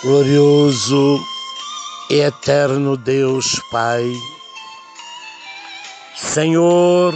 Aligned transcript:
Glorioso 0.00 1.20
e 2.08 2.20
eterno 2.20 2.96
Deus 2.96 3.60
Pai, 3.68 4.14
Senhor, 6.14 7.12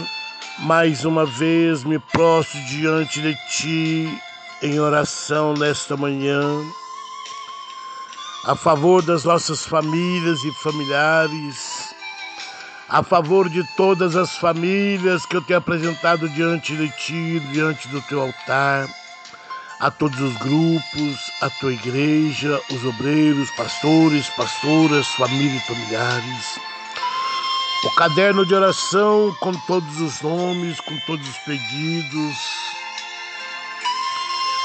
mais 0.59 1.05
uma 1.05 1.25
vez 1.25 1.85
me 1.85 2.01
prostro 2.01 2.59
diante 2.65 3.23
de 3.23 3.37
Ti 3.53 4.21
em 4.65 4.81
oração 4.81 5.55
nesta 5.55 5.97
manhã, 5.97 6.43
a 8.47 8.57
favor 8.57 9.01
das 9.01 9.23
nossas 9.23 9.65
famílias 9.65 10.43
e 10.43 10.51
familiares, 10.65 11.95
a 12.89 13.01
favor 13.05 13.49
de 13.49 13.63
todas 13.77 14.17
as 14.17 14.37
famílias 14.39 15.25
que 15.25 15.37
eu 15.37 15.43
tenho 15.43 15.61
apresentado 15.61 16.29
diante 16.31 16.77
de 16.77 16.89
Ti, 16.97 17.39
diante 17.53 17.87
do 17.87 18.01
Teu 18.03 18.23
altar 18.23 18.89
a 19.83 19.91
todos 19.91 20.21
os 20.21 20.37
grupos, 20.37 21.33
a 21.41 21.51
tua 21.51 21.73
igreja, 21.73 22.63
os 22.71 22.85
obreiros, 22.85 23.51
pastores, 23.51 24.29
pastoras, 24.31 25.09
famílias 25.09 25.61
e 25.61 25.67
familiares. 25.67 26.61
O 27.85 27.91
caderno 27.97 28.47
de 28.47 28.55
oração 28.55 29.37
com 29.41 29.53
todos 29.67 30.01
os 30.01 30.21
nomes, 30.21 30.81
com 30.81 30.97
todos 30.99 31.29
os 31.29 31.37
pedidos, 31.39 32.37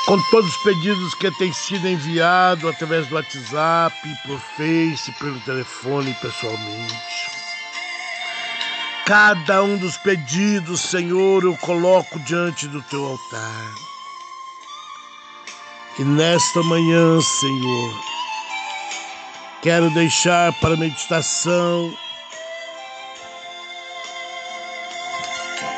com 0.06 0.22
todos 0.30 0.56
os 0.56 0.58
pedidos 0.58 1.16
que 1.16 1.32
têm 1.32 1.52
sido 1.52 1.88
enviados 1.88 2.70
através 2.70 3.08
do 3.08 3.16
WhatsApp, 3.16 3.96
por 4.24 4.40
Face, 4.56 5.12
pelo 5.14 5.40
telefone 5.40 6.14
pessoalmente. 6.22 6.96
Cada 9.04 9.64
um 9.64 9.78
dos 9.78 9.98
pedidos, 9.98 10.80
Senhor, 10.80 11.44
eu 11.44 11.58
coloco 11.58 12.20
diante 12.20 12.68
do 12.68 12.84
teu 12.84 13.04
altar. 13.04 13.97
E 16.00 16.04
nesta 16.04 16.62
manhã, 16.62 17.20
Senhor, 17.20 18.04
quero 19.64 19.90
deixar 19.96 20.54
para 20.60 20.78
meditação 20.78 21.92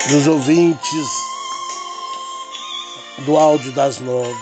dos 0.09 0.27
ouvintes 0.27 1.07
do 3.19 3.37
áudio 3.37 3.71
das 3.71 3.99
nove. 3.99 4.35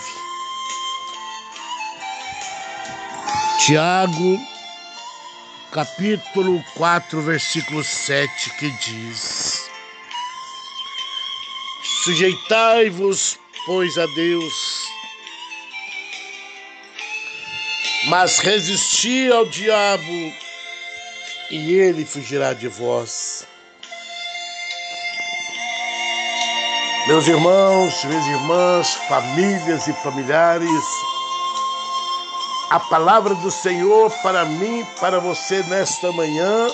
Tiago, 3.63 4.39
capítulo 5.71 6.63
4, 6.73 7.21
versículo 7.21 7.83
7, 7.83 8.49
que 8.57 8.71
diz: 8.71 9.69
Sujeitai-vos, 12.03 13.37
pois, 13.67 13.95
a 13.99 14.07
Deus 14.07 14.76
Mas 18.07 18.39
resisti 18.39 19.29
ao 19.29 19.45
diabo 19.45 20.33
e 21.51 21.73
ele 21.73 22.05
fugirá 22.05 22.53
de 22.53 22.69
vós. 22.69 23.45
Meus 27.05 27.27
irmãos, 27.27 28.05
minhas 28.05 28.25
irmãs, 28.27 28.93
famílias 29.09 29.87
e 29.87 29.93
familiares, 29.93 30.69
a 32.69 32.79
palavra 32.79 33.35
do 33.35 33.51
Senhor 33.51 34.09
para 34.21 34.45
mim, 34.45 34.85
para 35.01 35.19
você 35.19 35.61
nesta 35.63 36.09
manhã, 36.13 36.69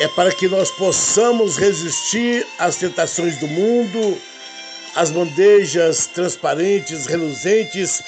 é 0.00 0.08
para 0.08 0.32
que 0.32 0.48
nós 0.48 0.72
possamos 0.72 1.56
resistir 1.56 2.44
às 2.58 2.76
tentações 2.76 3.38
do 3.38 3.46
mundo, 3.46 4.20
às 4.96 5.12
bandejas 5.12 6.06
transparentes, 6.08 7.06
reluzentes, 7.06 8.02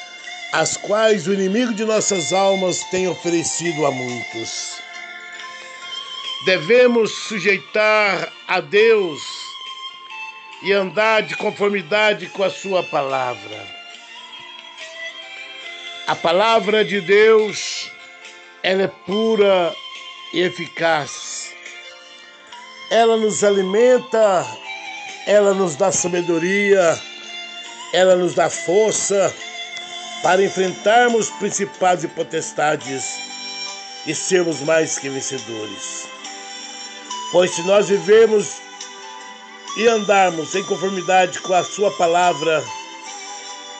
as 0.53 0.77
quais 0.77 1.27
o 1.27 1.33
inimigo 1.33 1.75
de 1.75 1.85
nossas 1.85 2.33
almas 2.33 2.83
tem 2.85 3.07
oferecido 3.07 3.85
a 3.85 3.91
muitos. 3.91 4.79
Devemos 6.47 7.11
sujeitar 7.11 8.33
a 8.47 8.61
Deus 8.61 9.21
e 10.63 10.73
andar 10.73 11.23
de 11.23 11.37
conformidade 11.37 12.27
com 12.29 12.43
a 12.43 12.51
Sua 12.51 12.83
palavra. 12.83 13.79
A 16.07 16.17
palavra 16.17 16.85
de 16.85 17.01
Deus, 17.03 17.91
ela 18.63 18.85
é 18.85 18.89
pura 18.89 19.75
e 20.33 20.41
eficaz. 20.41 21.53
Ela 22.91 23.19
nos 23.19 23.45
alimenta, 23.45 24.47
ela 25.27 25.53
nos 25.53 25.77
dá 25.77 25.93
sabedoria, 25.93 26.99
ela 27.93 28.17
nos 28.17 28.33
dá 28.33 28.49
força 28.49 29.35
para 30.23 30.43
enfrentarmos 30.43 31.31
principados 31.31 32.05
e 32.05 32.09
potestades 32.09 33.19
e 34.07 34.15
sermos 34.15 34.61
mais 34.61 34.99
que 34.99 35.09
vencedores. 35.09 36.09
Pois 37.31 37.55
se 37.55 37.63
nós 37.63 37.89
vivemos 37.89 38.57
e 39.77 39.87
andarmos 39.87 40.55
em 40.55 40.65
conformidade 40.65 41.41
com 41.41 41.55
a 41.55 41.63
Sua 41.63 41.91
palavra, 41.97 42.65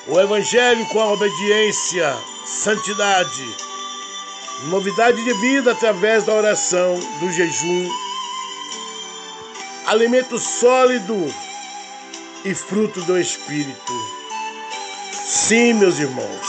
o 0.07 0.21
Evangelho 0.21 0.87
com 0.87 1.01
a 1.01 1.13
obediência, 1.13 2.17
santidade, 2.45 3.57
novidade 4.65 5.23
de 5.25 5.33
vida 5.41 5.73
através 5.73 6.25
da 6.25 6.35
oração, 6.35 6.99
do 7.21 7.33
jejum, 7.33 7.91
alimento 9.87 10.39
sólido 10.39 11.35
e 12.45 12.55
fruto 12.55 13.01
do 13.03 13.19
Espírito 13.19 14.18
Sim, 15.29 15.75
meus 15.75 15.99
irmãos, 15.99 16.47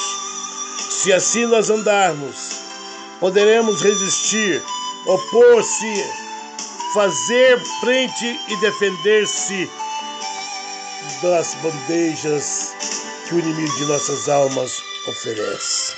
se 0.90 1.12
assim 1.12 1.46
nós 1.46 1.70
andarmos, 1.70 2.62
poderemos 3.20 3.82
resistir, 3.82 4.64
opor-se, 5.06 6.06
fazer 6.94 7.60
frente 7.82 8.40
e 8.48 8.56
defender-se 8.62 9.70
das 11.22 11.56
bandejas 11.56 12.74
que 13.28 13.36
o 13.36 13.40
inimigo 13.40 13.76
de 13.76 13.86
nossas 13.86 14.30
almas 14.30 14.82
oferece. 15.10 15.94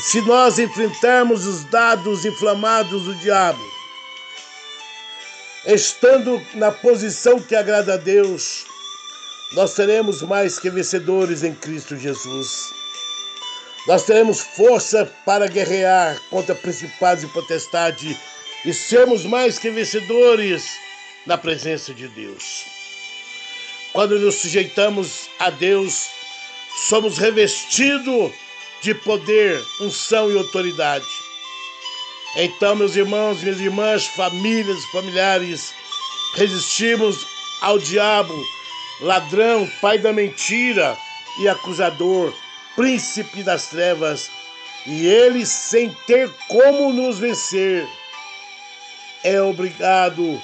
Se 0.00 0.22
nós 0.22 0.58
enfrentarmos 0.58 1.46
os 1.46 1.64
dados 1.64 2.24
inflamados 2.24 3.02
do 3.02 3.14
diabo, 3.16 3.62
estando 5.66 6.42
na 6.54 6.72
posição 6.72 7.38
que 7.38 7.54
agrada 7.54 7.92
a 7.92 7.96
Deus, 7.98 8.64
nós 9.52 9.70
seremos 9.70 10.22
mais 10.22 10.58
que 10.58 10.68
vencedores 10.68 11.42
em 11.42 11.54
Cristo 11.54 11.96
Jesus. 11.96 12.70
Nós 13.86 14.04
teremos 14.04 14.40
força 14.40 15.06
para 15.24 15.46
guerrear 15.46 16.20
contra 16.28 16.54
principados 16.54 17.24
e 17.24 17.28
potestades 17.28 18.16
e 18.64 18.74
sermos 18.74 19.24
mais 19.24 19.58
que 19.58 19.70
vencedores 19.70 20.64
na 21.24 21.38
presença 21.38 21.94
de 21.94 22.08
Deus. 22.08 22.64
Quando 23.92 24.18
nos 24.18 24.34
sujeitamos 24.34 25.30
a 25.38 25.48
Deus, 25.48 26.08
somos 26.88 27.16
revestidos 27.16 28.30
de 28.82 28.94
poder, 28.94 29.58
unção 29.80 30.30
e 30.30 30.36
autoridade. 30.36 31.06
Então, 32.36 32.76
meus 32.76 32.94
irmãos, 32.94 33.42
minhas 33.42 33.60
irmãs, 33.60 34.06
famílias, 34.08 34.84
familiares, 34.92 35.72
resistimos 36.34 37.26
ao 37.62 37.78
diabo 37.78 38.57
ladrão, 39.00 39.68
pai 39.80 39.98
da 39.98 40.12
mentira 40.12 40.96
e 41.40 41.48
acusador, 41.48 42.32
príncipe 42.74 43.42
das 43.42 43.68
trevas, 43.68 44.30
e 44.86 45.06
ele, 45.06 45.44
sem 45.44 45.92
ter 46.06 46.30
como 46.48 46.92
nos 46.92 47.18
vencer, 47.18 47.86
é 49.22 49.40
obrigado 49.42 50.40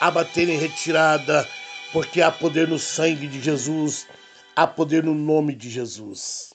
a 0.00 0.10
bater 0.10 0.48
em 0.48 0.58
retirada, 0.58 1.48
porque 1.92 2.22
há 2.22 2.30
poder 2.30 2.68
no 2.68 2.78
sangue 2.78 3.26
de 3.26 3.40
Jesus, 3.40 4.06
há 4.54 4.66
poder 4.66 5.02
no 5.02 5.14
nome 5.14 5.54
de 5.54 5.68
Jesus. 5.68 6.52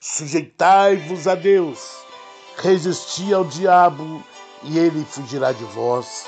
Sujeitai-vos 0.00 1.28
a 1.28 1.34
Deus, 1.34 1.78
resisti 2.56 3.32
ao 3.32 3.44
diabo, 3.44 4.24
e 4.64 4.78
ele 4.78 5.04
fugirá 5.04 5.52
de 5.52 5.64
vós. 5.64 6.24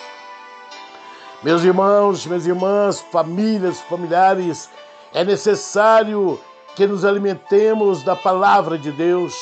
Meus 1.45 1.63
irmãos, 1.63 2.25
minhas 2.25 2.47
irmãs, 2.47 3.05
famílias, 3.13 3.79
familiares, 3.83 4.71
é 5.13 5.23
necessário 5.23 6.41
que 6.75 6.87
nos 6.87 7.05
alimentemos 7.05 8.03
da 8.03 8.17
palavra 8.17 8.79
de 8.79 8.91
Deus. 8.91 9.35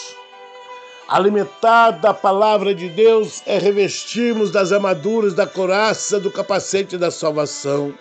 Alimentar 1.07 1.93
da 1.93 2.13
palavra 2.13 2.75
de 2.75 2.89
Deus 2.89 3.41
é 3.47 3.57
revestirmos 3.57 4.51
das 4.51 4.73
armaduras, 4.73 5.33
da 5.33 5.47
coraça, 5.47 6.19
do 6.19 6.29
capacete 6.29 6.99
da 6.99 7.13
salvação. 7.13 7.95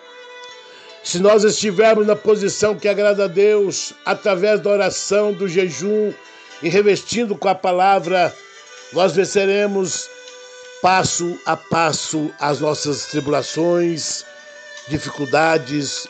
Se 1.04 1.20
nós 1.20 1.44
estivermos 1.44 2.04
na 2.04 2.16
posição 2.16 2.74
que 2.74 2.88
agrada 2.88 3.26
a 3.26 3.28
Deus, 3.28 3.94
através 4.04 4.58
da 4.60 4.70
oração, 4.70 5.32
do 5.32 5.46
jejum 5.46 6.12
e 6.60 6.68
revestindo 6.68 7.36
com 7.36 7.48
a 7.48 7.54
palavra, 7.54 8.34
nós 8.92 9.14
venceremos 9.14 10.10
passo 10.82 11.38
a 11.46 11.56
passo 11.56 12.34
as 12.40 12.58
nossas 12.58 13.06
tribulações, 13.06 14.24
dificuldades, 14.88 16.08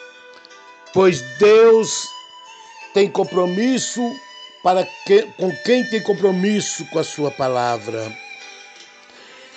pois 0.94 1.20
Deus 1.38 2.08
tem 2.94 3.08
compromisso 3.10 4.00
para 4.62 4.84
que, 5.06 5.22
com 5.36 5.54
quem 5.64 5.84
tem 5.90 6.02
compromisso 6.02 6.86
com 6.86 6.98
a 6.98 7.04
sua 7.04 7.30
palavra. 7.30 8.10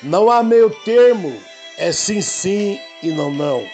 Não 0.03 0.29
há 0.29 0.43
meio 0.43 0.69
termo, 0.83 1.41
é 1.77 1.93
sim, 1.93 2.21
sim 2.21 2.79
e 3.01 3.07
não, 3.07 3.31
não. 3.31 3.65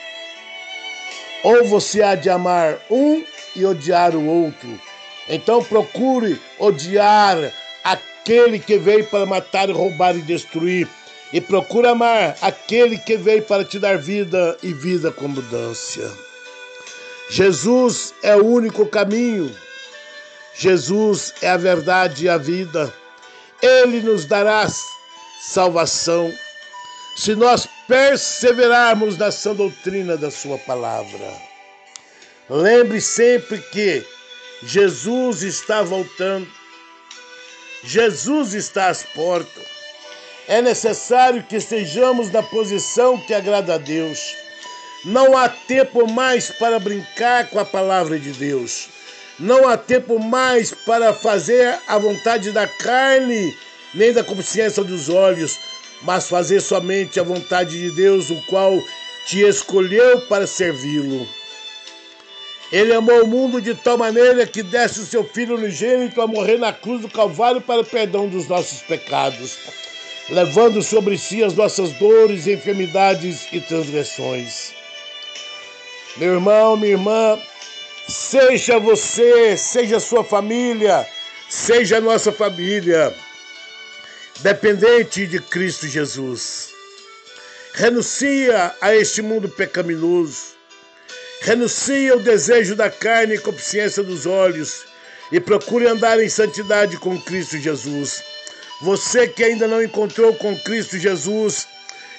Ou 1.43 1.65
você 1.65 2.03
há 2.03 2.13
de 2.13 2.29
amar 2.29 2.77
um 2.89 3.25
e 3.55 3.65
odiar 3.65 4.15
o 4.15 4.25
outro. 4.27 4.79
Então 5.27 5.63
procure 5.63 6.39
odiar 6.59 7.37
aquele 7.83 8.59
que 8.59 8.77
veio 8.77 9.05
para 9.07 9.25
matar, 9.25 9.71
roubar 9.71 10.15
e 10.15 10.21
destruir. 10.21 10.87
E 11.33 11.39
procure 11.39 11.87
amar 11.87 12.37
aquele 12.41 12.97
que 12.97 13.15
veio 13.15 13.43
para 13.43 13.63
te 13.63 13.79
dar 13.79 13.97
vida 13.97 14.57
e 14.61 14.73
vida 14.73 15.11
com 15.11 15.25
abundância. 15.25 16.09
Jesus 17.29 18.13
é 18.21 18.35
o 18.35 18.45
único 18.45 18.85
caminho. 18.85 19.55
Jesus 20.53 21.33
é 21.41 21.49
a 21.49 21.57
verdade 21.57 22.25
e 22.25 22.29
a 22.29 22.37
vida. 22.37 22.93
Ele 23.61 24.01
nos 24.01 24.25
dará 24.25 24.67
salvação 25.41 26.31
se 27.15 27.35
nós 27.35 27.67
perseverarmos 27.87 29.17
na 29.17 29.31
sã 29.31 29.53
doutrina 29.53 30.17
da 30.17 30.29
Sua 30.29 30.57
palavra. 30.57 31.33
Lembre 32.49 32.99
sempre 32.99 33.59
que 33.59 34.05
Jesus 34.63 35.41
está 35.41 35.81
voltando, 35.81 36.47
Jesus 37.83 38.53
está 38.53 38.89
às 38.89 39.03
portas. 39.03 39.70
É 40.51 40.61
necessário 40.61 41.43
que 41.43 41.55
estejamos 41.55 42.29
na 42.29 42.43
posição 42.43 43.17
que 43.17 43.33
agrada 43.33 43.75
a 43.75 43.77
Deus. 43.77 44.35
Não 45.05 45.37
há 45.37 45.47
tempo 45.47 46.05
mais 46.11 46.51
para 46.51 46.77
brincar 46.77 47.49
com 47.49 47.57
a 47.57 47.63
palavra 47.63 48.19
de 48.19 48.33
Deus. 48.33 48.89
Não 49.39 49.65
há 49.65 49.77
tempo 49.77 50.19
mais 50.19 50.73
para 50.73 51.13
fazer 51.13 51.79
a 51.87 51.97
vontade 51.97 52.51
da 52.51 52.67
carne, 52.67 53.55
nem 53.93 54.11
da 54.11 54.25
consciência 54.25 54.83
dos 54.83 55.07
olhos, 55.07 55.57
mas 56.01 56.27
fazer 56.27 56.59
somente 56.59 57.17
a 57.17 57.23
vontade 57.23 57.79
de 57.79 57.95
Deus, 57.95 58.29
o 58.29 58.35
qual 58.47 58.77
te 59.27 59.39
escolheu 59.39 60.19
para 60.27 60.45
servi-lo. 60.45 61.25
Ele 62.73 62.93
amou 62.93 63.23
o 63.23 63.27
mundo 63.27 63.61
de 63.61 63.73
tal 63.73 63.97
maneira 63.97 64.45
que 64.45 64.61
desse 64.61 64.99
o 64.99 65.05
seu 65.05 65.23
Filho 65.23 65.55
unigênito 65.55 66.21
a 66.21 66.27
morrer 66.27 66.57
na 66.57 66.73
cruz 66.73 67.01
do 67.01 67.09
Calvário 67.09 67.61
para 67.61 67.79
o 67.79 67.85
perdão 67.85 68.27
dos 68.27 68.49
nossos 68.49 68.81
pecados, 68.81 69.57
levando 70.29 70.81
sobre 70.81 71.17
si 71.17 71.43
as 71.43 71.53
nossas 71.53 71.91
dores, 71.93 72.47
enfermidades 72.47 73.47
e 73.51 73.59
transgressões. 73.59 74.73
Meu 76.17 76.33
irmão, 76.33 76.75
minha 76.77 76.91
irmã, 76.91 77.39
seja 78.07 78.79
você, 78.79 79.55
seja 79.57 79.99
sua 79.99 80.23
família, 80.23 81.07
seja 81.49 81.97
a 81.97 82.01
nossa 82.01 82.31
família, 82.31 83.13
dependente 84.39 85.25
de 85.25 85.39
Cristo 85.39 85.87
Jesus. 85.87 86.69
Renuncia 87.73 88.75
a 88.81 88.93
este 88.93 89.21
mundo 89.21 89.47
pecaminoso. 89.47 90.51
Renuncia 91.41 92.13
ao 92.13 92.19
desejo 92.19 92.75
da 92.75 92.89
carne 92.89 93.35
e 93.35 93.39
consciência 93.39 94.03
dos 94.03 94.25
olhos 94.25 94.83
e 95.31 95.39
procure 95.39 95.87
andar 95.87 96.19
em 96.19 96.29
santidade 96.29 96.97
com 96.97 97.19
Cristo 97.21 97.57
Jesus. 97.57 98.21
Você 98.81 99.27
que 99.27 99.43
ainda 99.43 99.67
não 99.67 99.81
encontrou 99.81 100.33
com 100.35 100.57
Cristo 100.57 100.97
Jesus, 100.97 101.67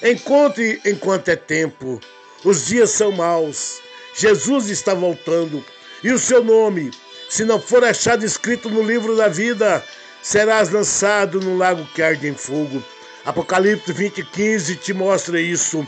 encontre 0.01 0.79
enquanto 0.85 1.29
é 1.29 1.35
tempo. 1.35 1.99
Os 2.43 2.65
dias 2.67 2.91
são 2.91 3.11
maus. 3.11 3.81
Jesus 4.15 4.69
está 4.69 4.93
voltando. 4.93 5.63
E 6.03 6.11
o 6.11 6.19
seu 6.19 6.43
nome, 6.43 6.91
se 7.29 7.43
não 7.43 7.59
for 7.59 7.83
achado 7.83 8.25
escrito 8.25 8.69
no 8.69 8.81
livro 8.81 9.15
da 9.15 9.27
vida, 9.27 9.83
serás 10.21 10.69
lançado 10.69 11.41
no 11.41 11.57
lago 11.57 11.85
que 11.93 12.01
arde 12.01 12.27
em 12.27 12.35
fogo. 12.35 12.83
Apocalipse 13.25 13.91
20, 13.91 14.23
15 14.23 14.75
te 14.77 14.93
mostra 14.93 15.39
isso. 15.39 15.85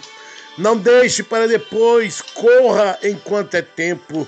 Não 0.57 0.77
deixe 0.77 1.24
para 1.24 1.48
depois, 1.48 2.22
corra 2.22 2.98
enquanto 3.04 3.56
é 3.56 3.62
tempo. 3.62 4.27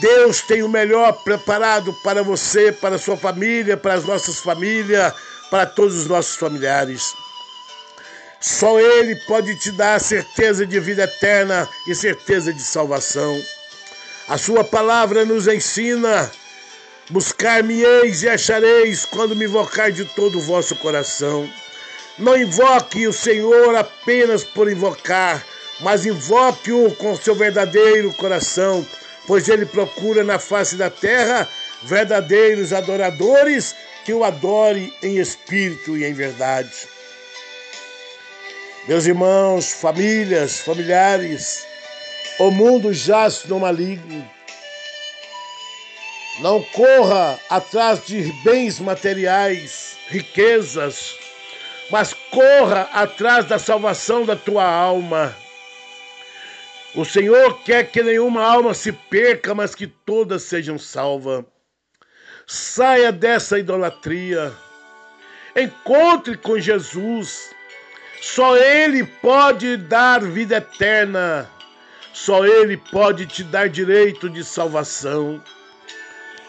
Deus 0.00 0.42
tem 0.42 0.62
o 0.62 0.68
melhor 0.68 1.12
preparado 1.24 1.92
para 2.04 2.22
você, 2.22 2.70
para 2.70 2.98
sua 2.98 3.16
família, 3.16 3.76
para 3.76 3.94
as 3.94 4.04
nossas 4.04 4.38
famílias, 4.38 5.12
para 5.50 5.66
todos 5.66 5.96
os 5.96 6.06
nossos 6.06 6.36
familiares. 6.36 7.14
Só 8.40 8.78
Ele 8.78 9.16
pode 9.26 9.56
te 9.56 9.72
dar 9.72 10.00
certeza 10.00 10.66
de 10.66 10.78
vida 10.78 11.04
eterna 11.04 11.68
e 11.88 11.94
certeza 11.94 12.52
de 12.52 12.62
salvação. 12.62 13.40
A 14.28 14.38
Sua 14.38 14.62
palavra 14.62 15.24
nos 15.24 15.48
ensina: 15.48 16.30
buscar-me-eis 17.10 18.22
e 18.22 18.28
achareis 18.28 19.04
quando 19.04 19.34
me 19.34 19.46
invocar 19.46 19.90
de 19.90 20.04
todo 20.04 20.38
o 20.38 20.42
vosso 20.42 20.76
coração. 20.76 21.50
Não 22.18 22.36
invoque 22.36 23.06
o 23.06 23.12
Senhor 23.12 23.74
apenas 23.74 24.44
por 24.44 24.70
invocar, 24.70 25.44
mas 25.80 26.06
invoque-o 26.06 26.94
com 26.96 27.16
seu 27.16 27.34
verdadeiro 27.34 28.12
coração, 28.14 28.86
pois 29.26 29.48
ele 29.48 29.64
procura 29.64 30.22
na 30.24 30.38
face 30.38 30.76
da 30.76 30.90
terra 30.90 31.48
verdadeiros 31.84 32.72
adoradores 32.72 33.74
que 34.08 34.14
o 34.14 34.24
adore 34.24 34.90
em 35.02 35.18
espírito 35.18 35.94
e 35.94 36.02
em 36.02 36.14
verdade. 36.14 36.88
Meus 38.86 39.04
irmãos, 39.04 39.74
famílias, 39.74 40.60
familiares, 40.60 41.66
o 42.38 42.50
mundo 42.50 42.94
jaz 42.94 43.44
no 43.44 43.60
maligno. 43.60 44.26
Não 46.40 46.62
corra 46.62 47.38
atrás 47.50 48.06
de 48.06 48.32
bens 48.42 48.80
materiais, 48.80 49.98
riquezas, 50.08 51.14
mas 51.90 52.14
corra 52.30 52.88
atrás 52.94 53.44
da 53.44 53.58
salvação 53.58 54.24
da 54.24 54.36
tua 54.36 54.64
alma. 54.64 55.36
O 56.94 57.04
Senhor 57.04 57.62
quer 57.62 57.90
que 57.90 58.02
nenhuma 58.02 58.42
alma 58.42 58.72
se 58.72 58.90
perca, 58.90 59.54
mas 59.54 59.74
que 59.74 59.86
todas 59.86 60.44
sejam 60.44 60.78
salvas. 60.78 61.44
Saia 62.50 63.12
dessa 63.12 63.58
idolatria. 63.58 64.50
Encontre 65.54 66.34
com 66.34 66.58
Jesus. 66.58 67.50
Só 68.22 68.56
Ele 68.56 69.04
pode 69.04 69.76
dar 69.76 70.22
vida 70.22 70.56
eterna. 70.56 71.46
Só 72.14 72.46
Ele 72.46 72.78
pode 72.78 73.26
te 73.26 73.44
dar 73.44 73.68
direito 73.68 74.30
de 74.30 74.42
salvação. 74.42 75.44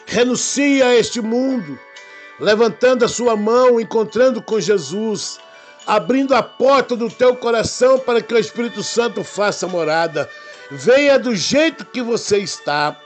Renuncie 0.06 0.82
a 0.82 0.96
este 0.96 1.20
mundo, 1.20 1.78
levantando 2.40 3.04
a 3.04 3.10
sua 3.10 3.36
mão, 3.36 3.78
encontrando 3.78 4.42
com 4.42 4.58
Jesus, 4.58 5.38
abrindo 5.86 6.34
a 6.34 6.42
porta 6.42 6.96
do 6.96 7.10
teu 7.10 7.36
coração 7.36 8.00
para 8.00 8.22
que 8.22 8.34
o 8.34 8.40
Espírito 8.40 8.82
Santo 8.84 9.22
faça 9.22 9.68
morada. 9.68 10.30
Venha 10.72 11.20
do 11.20 11.36
jeito 11.36 11.84
que 11.84 12.02
você 12.02 12.38
está. 12.38 12.98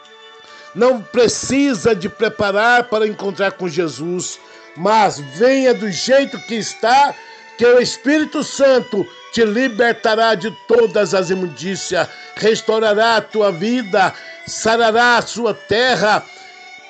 Não 0.75 1.01
precisa 1.01 1.95
de 1.95 2.09
preparar 2.09 2.85
para 2.85 3.07
encontrar 3.07 3.51
com 3.51 3.69
Jesus, 3.69 4.39
mas 4.75 5.19
venha 5.19 5.73
do 5.73 5.91
jeito 5.91 6.39
que 6.39 6.55
está 6.55 7.13
que 7.57 7.65
o 7.65 7.79
Espírito 7.79 8.43
Santo 8.43 9.07
te 9.31 9.45
libertará 9.45 10.35
de 10.35 10.51
todas 10.67 11.13
as 11.13 11.29
imundícias, 11.29 12.07
restaurará 12.35 13.17
a 13.17 13.21
tua 13.21 13.51
vida, 13.51 14.13
sarará 14.47 15.17
a 15.17 15.21
sua 15.21 15.53
terra, 15.53 16.23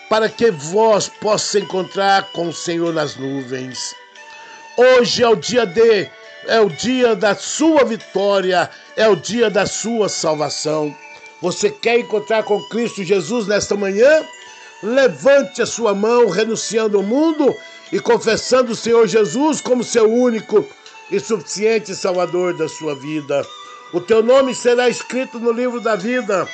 para 0.10 0.30
que 0.30 0.52
vós 0.52 1.10
possa 1.10 1.60
encontrar 1.60 2.24
com 2.32 2.48
o 2.48 2.54
Senhor 2.54 2.94
nas 2.94 3.16
nuvens. 3.16 3.94
Hoje 4.78 5.24
é 5.24 5.28
o 5.28 5.36
dia 5.36 5.66
de, 5.66 6.10
é 6.48 6.60
o 6.60 6.70
dia 6.70 7.16
da 7.16 7.36
sua 7.36 7.84
vitória, 7.84 8.70
é 8.96 9.08
o 9.08 9.16
dia 9.16 9.50
da 9.50 9.66
sua 9.66 10.08
salvação. 10.10 10.96
Você 11.44 11.70
quer 11.70 12.00
encontrar 12.00 12.44
com 12.44 12.64
Cristo 12.70 13.04
Jesus 13.04 13.48
nesta 13.48 13.76
manhã? 13.76 14.26
Levante 14.82 15.62
a 15.62 15.66
sua 15.66 15.94
mão, 15.94 16.30
renunciando 16.30 16.96
ao 16.96 17.04
mundo 17.04 17.54
e 17.92 18.00
confessando 18.00 18.72
o 18.72 18.76
Senhor 18.78 19.06
Jesus 19.08 19.60
como 19.60 19.84
seu 19.84 20.10
único 20.10 20.66
e 21.12 21.20
suficiente 21.20 21.94
Salvador 21.96 22.56
da 22.56 22.70
sua 22.70 22.96
vida. 22.96 23.46
O 23.92 24.00
teu 24.00 24.24
nome 24.24 24.56
será 24.56 24.88
escrito 24.88 25.38
no 25.38 25.52
livro 25.52 25.82
da 25.82 25.98
vida. 25.98 26.48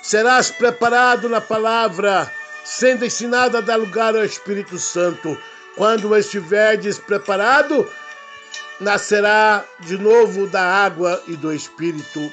Serás 0.00 0.50
preparado 0.50 1.28
na 1.28 1.42
palavra, 1.42 2.32
sendo 2.64 3.04
ensinado 3.04 3.58
a 3.58 3.60
dar 3.60 3.76
lugar 3.76 4.16
ao 4.16 4.24
Espírito 4.24 4.78
Santo. 4.78 5.36
Quando 5.76 6.16
estiverdes 6.16 6.98
preparado, 6.98 7.86
nascerá 8.80 9.62
de 9.80 9.98
novo 9.98 10.46
da 10.46 10.62
água 10.62 11.22
e 11.28 11.36
do 11.36 11.52
Espírito. 11.52 12.32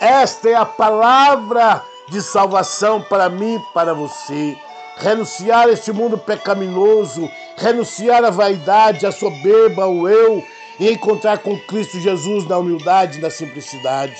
Esta 0.00 0.50
é 0.50 0.54
a 0.54 0.64
palavra 0.64 1.82
de 2.08 2.20
salvação 2.20 3.00
para 3.02 3.28
mim, 3.28 3.60
para 3.72 3.94
você 3.94 4.56
renunciar 4.96 5.68
a 5.68 5.72
este 5.72 5.92
mundo 5.92 6.16
pecaminoso, 6.16 7.28
renunciar 7.56 8.24
à 8.24 8.30
vaidade, 8.30 9.06
à 9.06 9.12
soberba, 9.12 9.84
ao 9.84 10.08
eu 10.08 10.42
e 10.78 10.90
encontrar 10.90 11.38
com 11.38 11.58
Cristo 11.60 11.98
Jesus 12.00 12.46
na 12.46 12.58
humildade 12.58 13.20
na 13.20 13.30
simplicidade. 13.30 14.16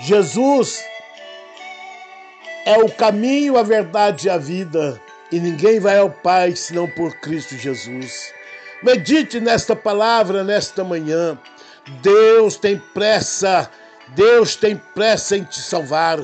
Jesus 0.00 0.84
é 2.64 2.78
o 2.78 2.90
caminho, 2.90 3.58
a 3.58 3.62
verdade 3.62 4.26
e 4.26 4.30
a 4.30 4.38
vida. 4.38 5.00
e 5.30 5.38
ninguém 5.38 5.78
vai 5.78 5.98
ao 5.98 6.08
Pai 6.10 6.56
senão 6.56 6.88
por 6.88 7.14
Cristo 7.16 7.54
Jesus. 7.54 8.32
Medite 8.82 9.40
nesta 9.40 9.76
palavra 9.76 10.42
nesta 10.42 10.82
manhã. 10.82 11.38
Deus 12.00 12.56
tem 12.56 12.78
pressa, 12.94 13.70
Deus 14.14 14.56
tem 14.56 14.76
pressa 14.94 15.36
em 15.36 15.44
te 15.44 15.60
salvar, 15.60 16.18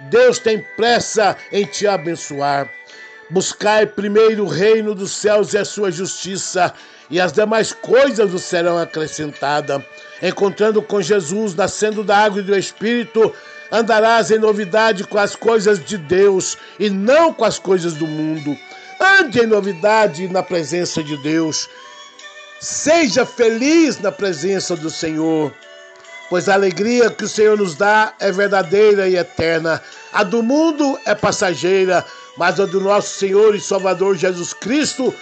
Deus 0.00 0.38
tem 0.38 0.64
pressa 0.76 1.36
em 1.52 1.64
te 1.64 1.86
abençoar. 1.86 2.68
Buscai 3.28 3.86
primeiro 3.86 4.44
o 4.44 4.48
reino 4.48 4.94
dos 4.94 5.12
céus 5.12 5.52
e 5.52 5.58
a 5.58 5.64
sua 5.64 5.90
justiça, 5.90 6.74
e 7.08 7.20
as 7.20 7.32
demais 7.32 7.72
coisas 7.72 8.30
vos 8.30 8.42
serão 8.42 8.78
acrescentadas. 8.78 9.82
Encontrando 10.22 10.82
com 10.82 11.00
Jesus, 11.00 11.54
nascendo 11.54 12.04
da 12.04 12.18
água 12.18 12.40
e 12.40 12.44
do 12.44 12.56
Espírito, 12.56 13.32
andarás 13.70 14.30
em 14.30 14.38
novidade 14.38 15.04
com 15.04 15.18
as 15.18 15.34
coisas 15.34 15.84
de 15.84 15.96
Deus 15.96 16.58
e 16.78 16.90
não 16.90 17.32
com 17.32 17.44
as 17.44 17.58
coisas 17.58 17.94
do 17.94 18.06
mundo. 18.06 18.56
Ande 19.00 19.40
em 19.40 19.46
novidade 19.46 20.28
na 20.28 20.42
presença 20.42 21.02
de 21.02 21.16
Deus. 21.18 21.68
Seja 22.60 23.24
feliz 23.24 23.98
na 23.98 24.12
presença 24.12 24.76
do 24.76 24.90
Senhor, 24.90 25.54
pois 26.30 26.48
a 26.48 26.54
alegria 26.54 27.10
que 27.10 27.24
o 27.24 27.28
Senhor 27.28 27.58
nos 27.58 27.74
dá 27.74 28.14
é 28.20 28.30
verdadeira 28.30 29.08
e 29.08 29.16
eterna. 29.16 29.82
A 30.12 30.22
do 30.22 30.42
mundo 30.42 30.98
é 31.04 31.14
passageira, 31.14 32.06
mas 32.38 32.60
a 32.60 32.66
do 32.66 32.80
nosso 32.80 33.18
Senhor 33.18 33.54
e 33.54 33.60
Salvador 33.60 34.16
Jesus 34.16 34.54
Cristo 34.54 35.12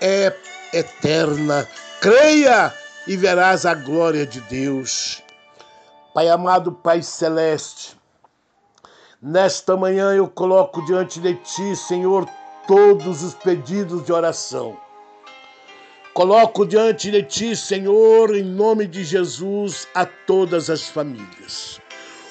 é 0.00 0.34
eterna. 0.74 1.66
Creia 2.00 2.74
e 3.06 3.16
verás 3.16 3.64
a 3.64 3.72
glória 3.72 4.26
de 4.26 4.40
Deus. 4.42 5.22
Pai 6.12 6.28
amado, 6.28 6.72
Pai 6.72 7.02
celeste, 7.02 7.96
nesta 9.22 9.76
manhã 9.76 10.12
eu 10.12 10.28
coloco 10.28 10.84
diante 10.84 11.20
de 11.20 11.34
Ti, 11.36 11.76
Senhor, 11.76 12.28
todos 12.66 13.22
os 13.22 13.32
pedidos 13.34 14.04
de 14.04 14.12
oração. 14.12 14.81
Coloco 16.14 16.66
diante 16.66 17.10
de 17.10 17.22
Ti, 17.22 17.56
Senhor, 17.56 18.36
em 18.36 18.42
nome 18.42 18.86
de 18.86 19.02
Jesus, 19.02 19.88
a 19.94 20.04
todas 20.04 20.68
as 20.68 20.82
famílias. 20.82 21.80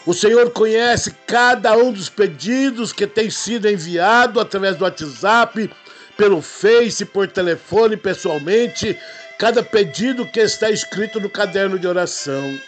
O 0.05 0.13
Senhor 0.13 0.51
conhece 0.51 1.15
cada 1.25 1.75
um 1.75 1.91
dos 1.91 2.07
pedidos 2.07 2.93
que 2.93 3.07
tem 3.07 3.31
sido 3.31 3.67
enviado 3.67 4.39
através 4.39 4.75
do 4.75 4.83
WhatsApp, 4.83 5.67
pelo 6.15 6.43
Face, 6.43 7.03
por 7.05 7.27
telefone, 7.27 7.97
pessoalmente, 7.97 8.95
cada 9.39 9.63
pedido 9.63 10.27
que 10.27 10.39
está 10.39 10.69
escrito 10.69 11.19
no 11.19 11.29
caderno 11.29 11.79
de 11.79 11.88
oração. 11.88 12.59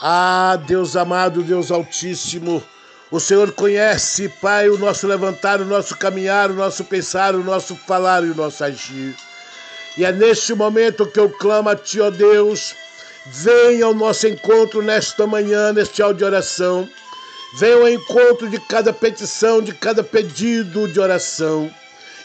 Ah, 0.00 0.56
Deus 0.68 0.94
amado, 0.94 1.42
Deus 1.42 1.72
Altíssimo, 1.72 2.62
o 3.10 3.18
Senhor 3.18 3.50
conhece, 3.52 4.28
Pai, 4.28 4.68
o 4.68 4.78
nosso 4.78 5.06
levantar, 5.08 5.60
o 5.60 5.64
nosso 5.64 5.96
caminhar, 5.96 6.50
o 6.50 6.54
nosso 6.54 6.84
pensar, 6.84 7.34
o 7.34 7.42
nosso 7.42 7.74
falar 7.74 8.22
e 8.24 8.30
o 8.30 8.34
nosso 8.36 8.62
agir. 8.62 9.16
E 9.96 10.04
é 10.04 10.12
neste 10.12 10.54
momento 10.54 11.06
que 11.06 11.18
eu 11.18 11.30
clamo 11.30 11.70
a 11.70 11.76
Ti, 11.76 12.00
ó 12.00 12.10
Deus, 12.10 12.74
venha 13.26 13.86
ao 13.86 13.94
nosso 13.94 14.28
encontro 14.28 14.82
nesta 14.82 15.26
manhã, 15.26 15.72
neste 15.72 16.02
áudio 16.02 16.18
de 16.18 16.24
oração. 16.24 16.88
Venha 17.58 17.76
ao 17.76 17.88
encontro 17.88 18.50
de 18.50 18.60
cada 18.60 18.92
petição, 18.92 19.62
de 19.62 19.72
cada 19.72 20.04
pedido 20.04 20.86
de 20.88 21.00
oração. 21.00 21.70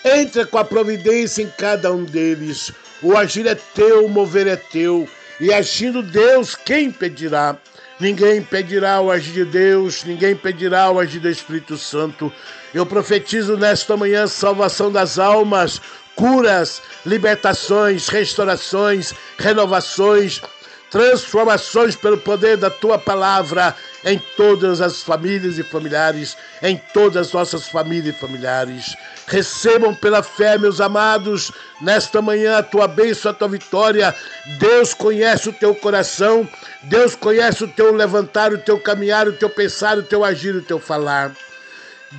Entra 0.03 0.45
com 0.45 0.57
a 0.57 0.65
providência 0.65 1.43
em 1.43 1.47
cada 1.57 1.93
um 1.93 2.03
deles. 2.03 2.71
O 3.01 3.15
agir 3.15 3.47
é 3.47 3.55
teu, 3.55 4.05
o 4.05 4.09
mover 4.09 4.47
é 4.47 4.57
teu. 4.57 5.07
E 5.39 5.53
agindo 5.53 6.03
Deus, 6.03 6.55
quem 6.55 6.87
impedirá? 6.87 7.57
Ninguém 8.01 8.38
impedirá 8.38 9.00
o 9.00 9.12
agir 9.12 9.31
de 9.31 9.46
Deus, 9.46 10.03
ninguém 10.03 10.31
impedirá 10.31 10.89
o 10.89 11.00
agir 11.00 11.20
do 11.20 11.29
Espírito 11.29 11.77
Santo. 11.77 12.34
Eu 12.74 12.84
profetizo 12.84 13.55
nesta 13.55 13.96
manhã 13.96 14.25
salvação 14.25 14.91
das 14.91 15.20
almas, 15.20 15.79
curas, 16.15 16.81
libertações, 17.05 18.08
restaurações, 18.08 19.13
renovações, 19.38 20.41
transformações 20.89 21.96
pelo 21.96 22.17
poder 22.17 22.58
da 22.58 22.72
tua 22.72 22.98
palavra 22.98 23.75
em 24.03 24.17
todas 24.36 24.81
as 24.81 25.01
famílias 25.01 25.58
e 25.58 25.63
familiares, 25.63 26.36
em 26.62 26.79
todas 26.93 27.27
as 27.27 27.34
nossas 27.34 27.67
famílias 27.67 28.15
e 28.15 28.20
familiares. 28.20 28.96
Recebam 29.27 29.93
pela 29.93 30.24
fé, 30.24 30.58
meus 30.58 30.81
amados, 30.81 31.51
nesta 31.81 32.22
manhã 32.22 32.58
a 32.58 32.63
tua 32.63 32.88
bênção, 32.88 33.31
a 33.31 33.34
tua 33.34 33.48
vitória. 33.48 34.13
Deus 34.60 34.93
conhece 34.93 35.50
o 35.50 35.53
teu 35.53 35.75
coração, 35.75 36.48
Deus 36.84 37.15
conhece 37.15 37.63
o 37.63 37.67
teu 37.67 37.93
levantar, 37.93 38.51
o 38.51 38.58
teu 38.58 38.79
caminhar, 38.79 39.27
o 39.27 39.34
teu 39.34 39.50
pensar, 39.50 39.98
o 39.98 40.03
teu 40.03 40.24
agir, 40.24 40.55
o 40.55 40.62
teu 40.62 40.79
falar. 40.79 41.31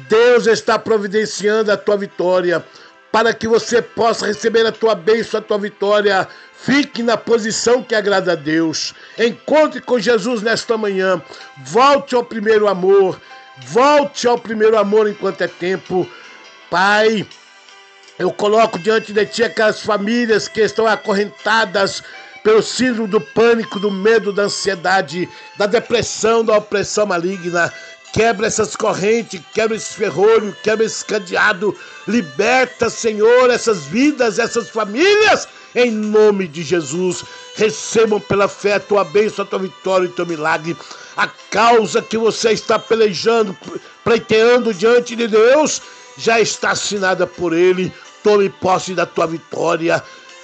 Deus 0.08 0.46
está 0.46 0.78
providenciando 0.78 1.70
a 1.70 1.76
tua 1.76 1.96
vitória 1.96 2.64
para 3.12 3.34
que 3.34 3.46
você 3.46 3.82
possa 3.82 4.26
receber 4.26 4.64
a 4.66 4.72
tua 4.72 4.94
bênção, 4.94 5.38
a 5.38 5.42
tua 5.42 5.58
vitória. 5.58 6.26
Fique 6.64 7.02
na 7.02 7.16
posição 7.16 7.82
que 7.82 7.92
agrada 7.92 8.32
a 8.32 8.36
Deus. 8.36 8.94
Encontre 9.18 9.80
com 9.80 9.98
Jesus 9.98 10.42
nesta 10.42 10.78
manhã. 10.78 11.20
Volte 11.64 12.14
ao 12.14 12.22
primeiro 12.22 12.68
amor. 12.68 13.20
Volte 13.66 14.28
ao 14.28 14.38
primeiro 14.38 14.78
amor 14.78 15.08
enquanto 15.08 15.42
é 15.42 15.48
tempo. 15.48 16.08
Pai, 16.70 17.26
eu 18.16 18.32
coloco 18.32 18.78
diante 18.78 19.12
de 19.12 19.26
ti 19.26 19.42
aquelas 19.42 19.82
famílias 19.82 20.46
que 20.46 20.60
estão 20.60 20.86
acorrentadas 20.86 22.00
pelo 22.44 22.62
síndrome 22.62 23.08
do 23.08 23.20
pânico, 23.20 23.80
do 23.80 23.90
medo, 23.90 24.32
da 24.32 24.44
ansiedade, 24.44 25.28
da 25.58 25.66
depressão, 25.66 26.44
da 26.44 26.58
opressão 26.58 27.06
maligna. 27.06 27.72
Quebra 28.12 28.46
essas 28.46 28.76
correntes, 28.76 29.40
quebra 29.52 29.76
esse 29.76 29.94
ferrolho, 29.94 30.56
quebra 30.62 30.86
esse 30.86 31.04
cadeado. 31.04 31.76
Liberta, 32.06 32.88
Senhor, 32.88 33.50
essas 33.50 33.84
vidas, 33.86 34.38
essas 34.38 34.68
famílias, 34.68 35.48
em 35.74 35.90
nome 35.90 36.46
de 36.48 36.62
Jesus. 36.62 37.24
Recebam 37.56 38.20
pela 38.20 38.48
fé 38.48 38.74
a 38.74 38.80
tua 38.80 39.04
bênção, 39.04 39.44
a 39.44 39.48
tua 39.48 39.58
vitória 39.58 40.06
e 40.06 40.08
o 40.08 40.12
teu 40.12 40.26
milagre. 40.26 40.76
A 41.16 41.26
causa 41.50 42.00
que 42.00 42.16
você 42.16 42.52
está 42.52 42.78
pelejando, 42.78 43.56
pleiteando 44.04 44.72
diante 44.72 45.14
de 45.14 45.28
Deus, 45.28 45.82
já 46.16 46.40
está 46.40 46.70
assinada 46.70 47.26
por 47.26 47.52
Ele. 47.52 47.92
Tome 48.22 48.48
posse 48.48 48.94
da 48.94 49.06
tua 49.06 49.26
vitória. 49.26 50.02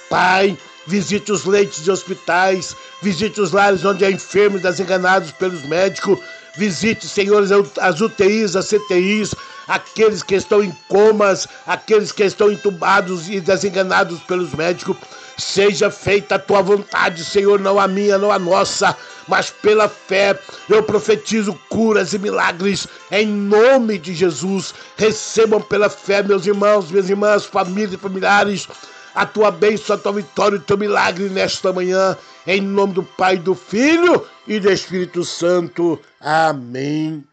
Pai, 0.09 0.57
visite 0.85 1.31
os 1.31 1.45
leitos 1.45 1.83
de 1.83 1.91
hospitais, 1.91 2.75
visite 3.01 3.39
os 3.39 3.51
lares 3.51 3.85
onde 3.85 4.03
há 4.03 4.11
enfermos 4.11 4.61
desenganados 4.61 5.31
pelos 5.31 5.63
médicos 5.63 6.19
Visite, 6.59 7.07
Senhor, 7.07 7.43
as 7.79 8.01
UTIs, 8.01 8.55
as 8.55 8.67
CTIs, 8.67 9.33
aqueles 9.65 10.21
que 10.21 10.35
estão 10.35 10.61
em 10.63 10.75
comas, 10.89 11.47
aqueles 11.65 12.11
que 12.11 12.23
estão 12.23 12.51
entubados 12.51 13.29
e 13.29 13.39
desenganados 13.39 14.19
pelos 14.23 14.53
médicos. 14.53 14.97
Seja 15.39 15.89
feita 15.89 16.35
a 16.35 16.39
tua 16.39 16.61
vontade, 16.61 17.23
Senhor, 17.23 17.59
não 17.59 17.79
a 17.79 17.87
minha, 17.87 18.17
não 18.17 18.31
a 18.31 18.37
nossa, 18.37 18.95
mas 19.27 19.49
pela 19.49 19.87
fé 19.87 20.37
eu 20.67 20.83
profetizo 20.83 21.57
curas 21.69 22.13
e 22.13 22.19
milagres 22.19 22.87
em 23.09 23.25
nome 23.25 23.97
de 23.97 24.13
Jesus. 24.13 24.73
Recebam 24.97 25.61
pela 25.61 25.89
fé, 25.89 26.21
meus 26.21 26.45
irmãos, 26.45 26.91
minhas 26.91 27.09
irmãs, 27.09 27.45
famílias 27.45 27.93
e 27.93 27.97
familiares, 27.97 28.67
a 29.15 29.25
tua 29.25 29.49
bênção, 29.49 29.95
a 29.95 29.99
tua 29.99 30.13
vitória 30.13 30.57
e 30.57 30.59
o 30.59 30.63
teu 30.63 30.77
milagre 30.77 31.29
nesta 31.29 31.71
manhã, 31.71 32.17
em 32.45 32.59
nome 32.59 32.93
do 32.93 33.03
Pai, 33.03 33.37
do 33.37 33.55
Filho 33.55 34.25
e 34.45 34.59
do 34.59 34.69
Espírito 34.69 35.23
Santo. 35.23 35.99
Amém. 36.19 37.23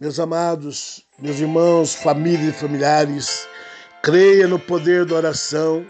Meus 0.00 0.20
amados, 0.20 1.02
meus 1.18 1.40
irmãos, 1.40 1.94
famílias 1.94 2.54
e 2.54 2.58
familiares, 2.58 3.48
creia 4.00 4.46
no 4.46 4.58
poder 4.58 5.04
da 5.04 5.16
oração. 5.16 5.84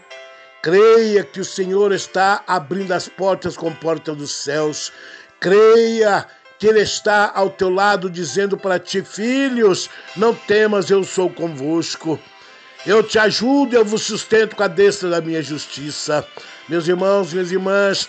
Creia 0.68 1.25
que 1.25 1.40
o 1.40 1.44
Senhor 1.46 1.92
está 1.92 2.42
abrindo 2.46 2.92
as 2.92 3.08
portas 3.08 3.56
com 3.56 3.72
porta 3.72 4.14
dos 4.14 4.30
céus. 4.30 4.92
Creia 5.40 6.26
que 6.58 6.66
Ele 6.66 6.82
está 6.82 7.32
ao 7.34 7.48
teu 7.48 7.70
lado 7.70 8.10
dizendo 8.10 8.54
para 8.54 8.78
ti, 8.78 9.00
filhos, 9.00 9.88
não 10.14 10.34
temas, 10.34 10.90
eu 10.90 11.02
sou 11.04 11.30
convosco. 11.30 12.20
Eu 12.84 13.02
te 13.02 13.18
ajudo, 13.18 13.76
eu 13.76 13.82
vos 13.82 14.02
sustento 14.02 14.56
com 14.56 14.62
a 14.62 14.68
destra 14.68 15.08
da 15.08 15.22
minha 15.22 15.40
justiça. 15.40 16.22
Meus 16.68 16.87
irmãos, 16.87 17.32
minhas 17.32 17.50
irmãs, 17.50 18.06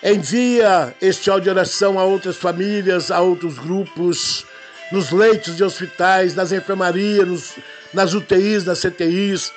Envia 0.00 0.94
este 1.02 1.28
áudio 1.28 1.44
de 1.44 1.50
oração 1.50 1.98
a 1.98 2.04
outras 2.04 2.36
famílias, 2.36 3.10
a 3.10 3.20
outros 3.20 3.58
grupos, 3.58 4.46
nos 4.92 5.10
leitos 5.10 5.56
de 5.56 5.64
hospitais, 5.64 6.36
nas 6.36 6.52
enfermarias, 6.52 7.26
nos, 7.26 7.52
nas 7.92 8.14
UTIs, 8.14 8.64
nas 8.64 8.80
CTIs. 8.80 9.50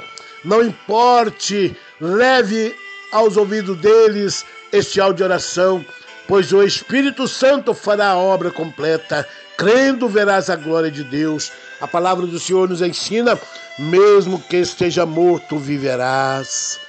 Não 0.45 0.63
importe, 0.63 1.75
leve 2.00 2.75
aos 3.12 3.38
ouvidos 3.38 3.77
deles 3.77 4.46
este 4.72 5.00
áudio 5.00 5.18
de 5.18 5.24
oração, 5.24 5.86
pois 6.27 6.51
o 6.51 6.63
Espírito 6.63 7.27
Santo 7.27 7.74
fará 7.74 8.10
a 8.10 8.18
obra 8.18 8.51
completa. 8.51 9.27
Crendo 9.58 10.08
verás 10.08 10.50
a 10.50 10.56
glória 10.56 10.92
de 10.92 11.04
Deus. 11.04 11.51
A 11.82 11.88
palavra 11.88 12.27
do 12.27 12.39
Senhor 12.39 12.70
nos 12.70 12.82
ensina: 12.82 13.39
mesmo 13.80 14.39
que 14.39 14.58
esteja 14.58 15.06
morto, 15.06 15.58
viverás. 15.58 16.80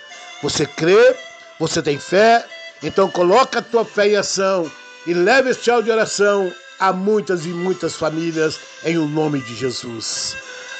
Você 0.42 0.66
crê? 0.66 1.16
Você 1.58 1.80
tem 1.82 1.98
fé? 1.98 2.44
Então 2.82 3.10
coloca 3.10 3.58
a 3.58 3.62
tua 3.62 3.84
fé 3.84 4.08
em 4.08 4.16
ação 4.16 4.70
e 5.06 5.14
leve 5.14 5.50
este 5.50 5.70
áudio 5.70 5.86
de 5.86 5.90
oração 5.92 6.52
a 6.78 6.92
muitas 6.92 7.44
e 7.44 7.48
muitas 7.48 7.96
famílias 7.96 8.60
em 8.84 8.98
o 8.98 9.08
nome 9.08 9.40
de 9.40 9.54
Jesus. 9.56 10.36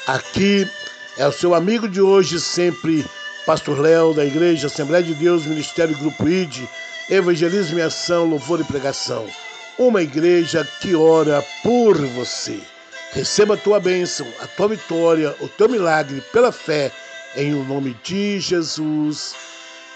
Aqui 0.07 0.65
É 1.19 1.27
o 1.27 1.33
seu 1.33 1.53
amigo 1.53 1.85
de 1.89 1.99
hoje, 1.99 2.39
sempre, 2.39 3.05
Pastor 3.49 3.79
Léo, 3.79 4.13
da 4.13 4.23
Igreja 4.23 4.67
Assembleia 4.67 5.03
de 5.03 5.15
Deus, 5.15 5.43
Ministério 5.43 5.97
Grupo 5.97 6.29
ID, 6.29 6.67
Evangelismo 7.09 7.79
e 7.79 7.81
Ação, 7.81 8.25
Louvor 8.25 8.61
e 8.61 8.63
Pregação. 8.63 9.25
Uma 9.75 10.03
igreja 10.03 10.63
que 10.79 10.93
ora 10.93 11.43
por 11.63 11.97
você. 11.97 12.59
Receba 13.11 13.55
a 13.55 13.57
tua 13.57 13.79
bênção, 13.79 14.27
a 14.39 14.45
tua 14.45 14.67
vitória, 14.67 15.35
o 15.39 15.47
teu 15.47 15.67
milagre 15.67 16.21
pela 16.31 16.51
fé, 16.51 16.91
em 17.35 17.55
o 17.55 17.63
nome 17.63 17.97
de 18.03 18.39
Jesus. 18.39 19.33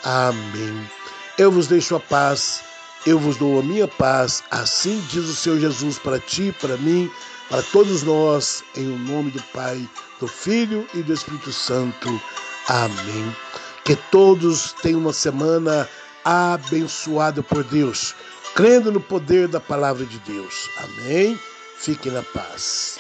Amém. 0.04 0.90
Eu 1.38 1.52
vos 1.52 1.68
deixo 1.68 1.96
a 1.96 2.00
paz, 2.00 2.64
eu 3.06 3.20
vos 3.20 3.38
dou 3.38 3.60
a 3.60 3.62
minha 3.62 3.88
paz, 3.88 4.44
assim 4.50 5.00
diz 5.12 5.26
o 5.26 5.36
Senhor 5.36 5.60
Jesus 5.60 6.00
para 6.00 6.18
ti, 6.18 6.52
para 6.60 6.76
mim, 6.78 7.08
para 7.50 7.62
todos 7.62 8.02
nós, 8.02 8.64
em 8.76 8.88
o 8.88 8.98
nome 8.98 9.30
do 9.30 9.44
Pai, 9.54 9.88
do 10.20 10.28
Filho 10.28 10.88
e 10.96 11.04
do 11.04 11.14
Espírito 11.14 11.54
Santo. 11.54 12.20
Amém. 12.68 13.36
Que 13.84 13.96
todos 13.96 14.74
tenham 14.82 15.00
uma 15.00 15.12
semana 15.12 15.90
abençoada 16.24 17.44
por 17.44 17.64
Deus, 17.66 18.16
crendo 18.56 18.92
no 18.92 19.02
poder 19.02 19.48
da 19.48 19.60
palavra 19.60 20.06
de 20.06 20.20
Deus. 20.20 20.70
Amém. 20.78 21.38
Fiquem 21.78 22.12
na 22.12 22.24
paz. 22.24 22.98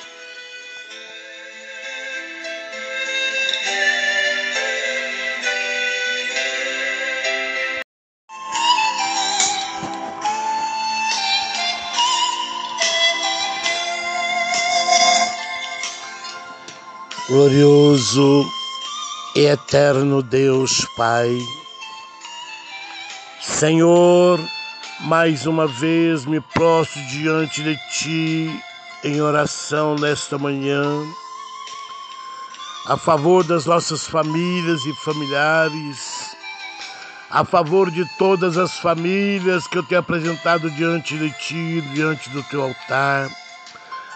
Glorioso 17.30 18.46
eterno 19.36 20.22
Deus 20.22 20.86
Pai, 20.96 21.40
Senhor, 23.42 24.40
mais 25.02 25.48
uma 25.48 25.66
vez 25.66 26.24
me 26.24 26.40
prostro 26.40 27.02
diante 27.08 27.63
de 27.63 27.75
Ti 27.92 28.63
em 29.04 29.22
oração 29.22 29.96
nesta 29.96 30.38
manhã, 30.38 30.84
a 32.86 32.96
favor 32.96 33.44
das 33.44 33.66
nossas 33.66 34.06
famílias 34.06 34.86
e 34.86 34.94
familiares, 35.04 36.36
a 37.32 37.44
favor 37.44 37.90
de 37.90 38.06
todas 38.20 38.56
as 38.56 38.78
famílias 38.78 39.66
que 39.66 39.80
eu 39.80 39.84
tenho 39.84 40.02
apresentado 40.02 40.70
diante 40.70 41.18
de 41.18 41.32
Ti, 41.32 41.82
diante 41.94 42.30
do 42.30 42.44
Teu 42.44 42.62
altar 42.62 43.30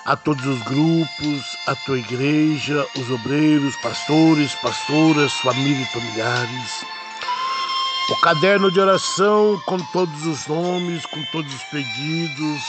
a 0.06 0.16
todos 0.16 0.46
os 0.46 0.62
grupos, 0.62 1.57
a 1.68 1.76
tua 1.76 2.00
igreja, 2.00 2.88
os 2.98 3.12
obreiros, 3.12 3.76
pastores, 3.78 4.56
pastoras, 4.56 5.34
famílias 5.34 5.88
e 5.90 5.92
familiares. 5.92 6.86
O 8.10 8.16
caderno 8.22 8.72
de 8.72 8.80
oração 8.80 9.62
com 9.66 9.78
todos 9.78 10.26
os 10.26 10.48
nomes, 10.48 11.06
com 11.06 11.22
todos 11.26 11.54
os 11.54 11.64
pedidos, 11.64 12.64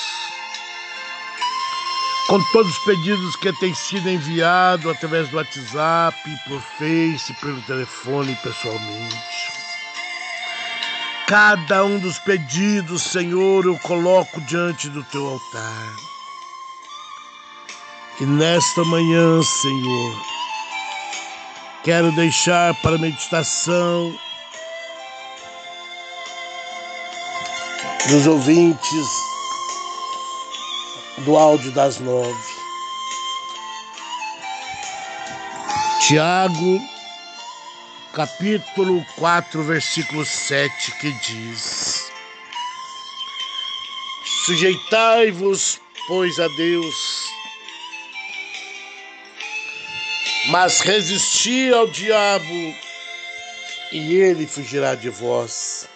com 2.27 2.43
todos 2.53 2.73
os 2.73 2.85
pedidos 2.85 3.37
que 3.37 3.53
têm 3.61 3.73
sido 3.73 4.11
enviados 4.11 4.91
através 4.91 5.29
do 5.29 5.37
WhatsApp, 5.37 6.19
por 6.49 6.61
Face, 6.61 7.33
pelo 7.41 7.63
telefone 7.63 8.37
pessoalmente. 8.43 9.49
Cada 11.29 11.85
um 11.85 12.01
dos 12.01 12.19
pedidos, 12.19 13.03
Senhor, 13.03 13.65
eu 13.65 13.79
coloco 13.79 14.41
diante 14.41 14.89
do 14.89 15.05
teu 15.05 15.25
altar. 15.25 16.18
E 18.21 18.27
nesta 18.27 18.85
manhã, 18.85 19.41
Senhor, 19.45 20.23
quero 21.85 22.11
deixar 22.17 22.75
para 22.83 22.99
meditação 22.99 24.13
dos 28.09 28.27
ouvintes 28.27 29.07
do 31.19 31.37
áudio 31.37 31.71
das 31.71 32.01
nove. 32.01 32.59
Tiago, 36.01 36.81
capítulo 38.15 39.07
4, 39.15 39.63
versículo 39.63 40.27
7, 40.27 40.91
que 40.99 41.13
diz: 41.13 42.11
Sujeitai-vos, 44.45 45.81
pois, 46.09 46.41
a 46.41 46.49
Deus 46.49 47.18
mas 50.49 50.81
resisti 50.81 51.71
ao 51.73 51.87
diabo 51.87 52.75
e 53.93 54.15
ele 54.17 54.47
fugirá 54.47 54.95
de 54.95 55.11
vós. 55.11 55.87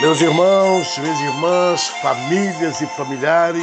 Meus 0.00 0.20
irmãos, 0.20 0.98
minhas 0.98 1.20
irmãs, 1.20 1.88
famílias 2.02 2.80
e 2.80 2.86
familiares, 2.86 3.62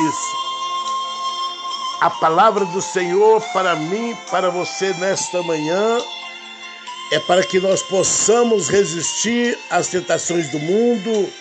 a 2.02 2.10
palavra 2.10 2.66
do 2.66 2.82
Senhor 2.82 3.42
para 3.54 3.76
mim, 3.76 4.16
para 4.30 4.50
você 4.50 4.94
nesta 4.94 5.42
manhã, 5.44 6.00
é 7.12 7.20
para 7.20 7.44
que 7.44 7.60
nós 7.60 7.82
possamos 7.84 8.68
resistir 8.68 9.58
às 9.70 9.88
tentações 9.88 10.50
do 10.50 10.60
mundo, 10.60 11.32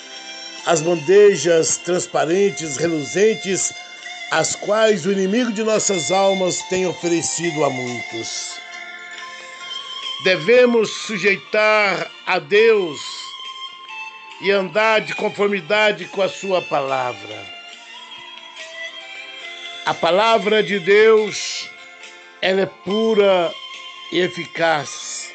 às 0.66 0.80
bandejas 0.82 1.78
transparentes, 1.78 2.76
reluzentes, 2.76 3.72
as 4.30 4.56
quais 4.56 5.06
o 5.06 5.12
inimigo 5.12 5.52
de 5.52 5.62
nossas 5.62 6.10
almas 6.10 6.62
tem 6.62 6.86
oferecido 6.86 7.64
a 7.64 7.70
muitos. 7.70 8.56
Devemos 10.24 10.90
sujeitar 10.90 12.10
a 12.26 12.38
Deus 12.38 12.98
e 14.40 14.50
andar 14.50 15.00
de 15.00 15.14
conformidade 15.14 16.06
com 16.06 16.22
a 16.22 16.28
Sua 16.28 16.60
palavra. 16.60 17.56
A 19.84 19.94
palavra 19.94 20.62
de 20.62 20.80
Deus, 20.80 21.70
ela 22.42 22.62
é 22.62 22.66
pura 22.66 23.52
e 24.10 24.18
eficaz. 24.18 25.30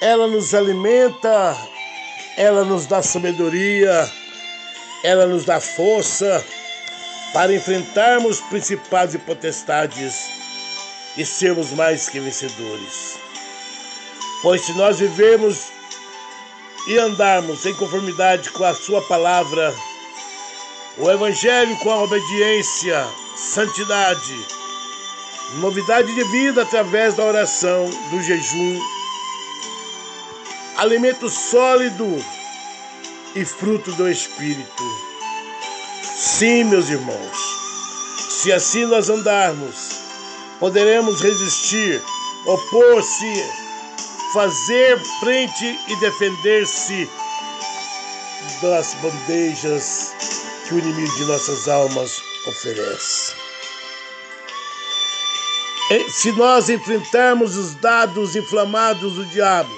Ela 0.00 0.28
nos 0.28 0.54
alimenta, 0.54 1.56
ela 2.36 2.64
nos 2.64 2.86
dá 2.86 3.02
sabedoria, 3.02 4.08
ela 5.02 5.26
nos 5.26 5.44
dá 5.44 5.60
força 5.60 6.44
para 7.32 7.54
enfrentarmos 7.54 8.40
principados 8.40 9.14
e 9.14 9.18
potestades 9.18 10.14
e 11.16 11.24
sermos 11.24 11.70
mais 11.72 12.08
que 12.08 12.20
vencedores. 12.20 13.18
Pois 14.42 14.64
se 14.64 14.72
nós 14.74 14.98
vivemos 14.98 15.66
e 16.86 16.98
andarmos 16.98 17.66
em 17.66 17.74
conformidade 17.74 18.50
com 18.50 18.64
a 18.64 18.74
Sua 18.74 19.02
palavra, 19.02 19.74
o 20.96 21.10
Evangelho 21.10 21.76
com 21.78 21.90
a 21.90 22.02
obediência, 22.02 23.06
santidade, 23.36 24.46
novidade 25.56 26.14
de 26.14 26.24
vida 26.30 26.62
através 26.62 27.14
da 27.14 27.24
oração, 27.24 27.90
do 28.10 28.22
jejum, 28.22 28.80
alimento 30.76 31.28
sólido 31.28 32.24
e 33.34 33.44
fruto 33.44 33.92
do 33.92 34.08
Espírito 34.08 35.07
Sim, 36.38 36.62
meus 36.62 36.88
irmãos, 36.88 37.36
se 38.30 38.52
assim 38.52 38.86
nós 38.86 39.10
andarmos, 39.10 39.74
poderemos 40.60 41.20
resistir, 41.20 42.00
opor-se, 42.46 43.44
fazer 44.32 44.96
frente 45.18 45.76
e 45.88 45.96
defender-se 45.96 47.10
das 48.62 48.94
bandejas 49.02 50.14
que 50.68 50.74
o 50.74 50.78
inimigo 50.78 51.12
de 51.16 51.24
nossas 51.24 51.66
almas 51.66 52.22
oferece. 52.46 53.34
Se 56.08 56.30
nós 56.30 56.68
enfrentarmos 56.68 57.56
os 57.56 57.74
dados 57.74 58.36
inflamados 58.36 59.14
do 59.14 59.26
diabo, 59.26 59.74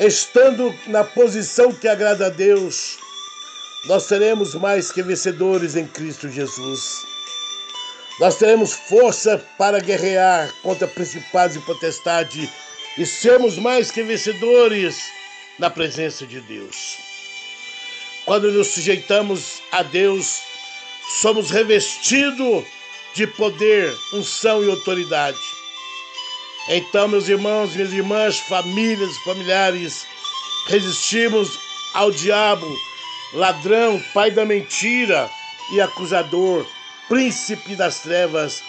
estando 0.00 0.74
na 0.86 1.02
posição 1.02 1.72
que 1.72 1.88
agrada 1.88 2.26
a 2.26 2.28
Deus, 2.28 2.98
nós 3.86 4.02
seremos 4.04 4.54
mais 4.54 4.92
que 4.92 5.02
vencedores 5.02 5.74
em 5.74 5.86
Cristo 5.86 6.28
Jesus. 6.28 7.02
Nós 8.18 8.36
teremos 8.36 8.74
força 8.74 9.38
para 9.56 9.80
guerrear 9.80 10.52
contra 10.62 10.86
principados 10.86 11.56
e 11.56 11.60
potestades 11.60 12.50
e 12.98 13.06
sermos 13.06 13.56
mais 13.56 13.90
que 13.90 14.02
vencedores 14.02 14.96
na 15.58 15.70
presença 15.70 16.26
de 16.26 16.40
Deus. 16.40 16.98
Quando 18.26 18.52
nos 18.52 18.68
sujeitamos 18.68 19.62
a 19.72 19.82
Deus, 19.82 20.40
somos 21.22 21.50
revestidos 21.50 22.64
de 23.14 23.26
poder, 23.26 23.90
unção 24.12 24.62
e 24.62 24.70
autoridade. 24.70 25.38
Então, 26.68 27.08
meus 27.08 27.28
irmãos, 27.28 27.74
minhas 27.74 27.92
irmãs, 27.92 28.38
famílias, 28.40 29.16
familiares, 29.24 30.06
resistimos 30.68 31.58
ao 31.94 32.10
diabo 32.10 32.89
ladrão, 33.32 34.00
pai 34.12 34.30
da 34.30 34.44
mentira 34.44 35.30
e 35.72 35.80
acusador, 35.80 36.66
príncipe 37.08 37.76
das 37.76 38.00
trevas, 38.00 38.62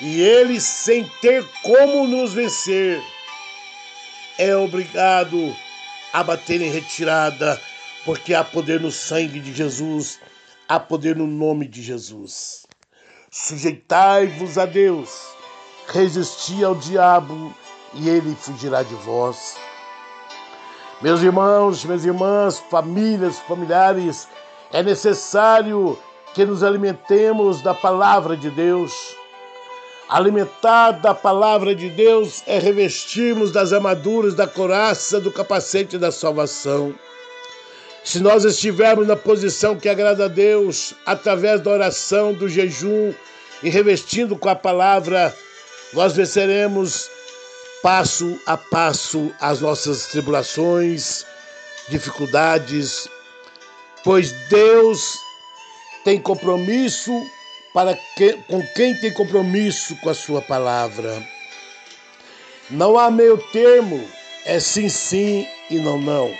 e 0.00 0.20
ele, 0.20 0.60
sem 0.60 1.04
ter 1.20 1.46
como 1.62 2.06
nos 2.06 2.32
vencer, 2.32 3.00
é 4.38 4.56
obrigado 4.56 5.54
a 6.12 6.22
bater 6.22 6.60
em 6.60 6.70
retirada, 6.70 7.60
porque 8.04 8.34
há 8.34 8.42
poder 8.42 8.80
no 8.80 8.90
sangue 8.90 9.38
de 9.38 9.54
Jesus, 9.54 10.18
há 10.68 10.80
poder 10.80 11.16
no 11.16 11.26
nome 11.26 11.66
de 11.66 11.82
Jesus. 11.82 12.66
Sujeitai-vos 13.30 14.58
a 14.58 14.66
Deus, 14.66 15.10
resisti 15.86 16.62
ao 16.64 16.74
diabo 16.74 17.54
e 17.94 18.08
ele 18.08 18.34
fugirá 18.34 18.82
de 18.82 18.94
vós. 18.96 19.56
Meus 21.02 21.20
irmãos, 21.20 21.84
minhas 21.84 22.04
irmãs, 22.04 22.60
famílias, 22.70 23.36
familiares, 23.40 24.28
é 24.72 24.84
necessário 24.84 25.98
que 26.32 26.44
nos 26.44 26.62
alimentemos 26.62 27.60
da 27.60 27.74
palavra 27.74 28.36
de 28.36 28.48
Deus. 28.50 28.92
Alimentar 30.08 30.92
da 30.92 31.12
palavra 31.12 31.74
de 31.74 31.88
Deus 31.88 32.44
é 32.46 32.56
revestirmos 32.60 33.50
das 33.50 33.72
armaduras, 33.72 34.34
da 34.34 34.46
coraça, 34.46 35.18
do 35.18 35.32
capacete 35.32 35.98
da 35.98 36.12
salvação. 36.12 36.94
Se 38.04 38.20
nós 38.20 38.44
estivermos 38.44 39.08
na 39.08 39.16
posição 39.16 39.76
que 39.76 39.88
agrada 39.88 40.26
a 40.26 40.28
Deus, 40.28 40.94
através 41.04 41.60
da 41.60 41.72
oração, 41.72 42.32
do 42.32 42.48
jejum 42.48 43.12
e 43.60 43.68
revestindo 43.68 44.36
com 44.36 44.48
a 44.48 44.54
palavra, 44.54 45.34
nós 45.94 46.14
venceremos 46.14 47.10
passo 47.82 48.40
a 48.46 48.56
passo 48.56 49.34
as 49.40 49.60
nossas 49.60 50.06
tribulações, 50.06 51.26
dificuldades, 51.88 53.08
pois 54.04 54.30
Deus 54.48 55.18
tem 56.04 56.20
compromisso 56.20 57.12
para 57.74 57.98
que, 58.16 58.34
com 58.48 58.62
quem 58.74 58.94
tem 59.00 59.12
compromisso 59.12 59.96
com 59.96 60.10
a 60.10 60.14
sua 60.14 60.40
palavra. 60.40 61.22
Não 62.70 62.96
há 62.96 63.10
meio 63.10 63.36
termo, 63.52 64.08
é 64.44 64.60
sim, 64.60 64.88
sim 64.88 65.46
e 65.68 65.76
não, 65.76 65.98
não. 65.98 66.32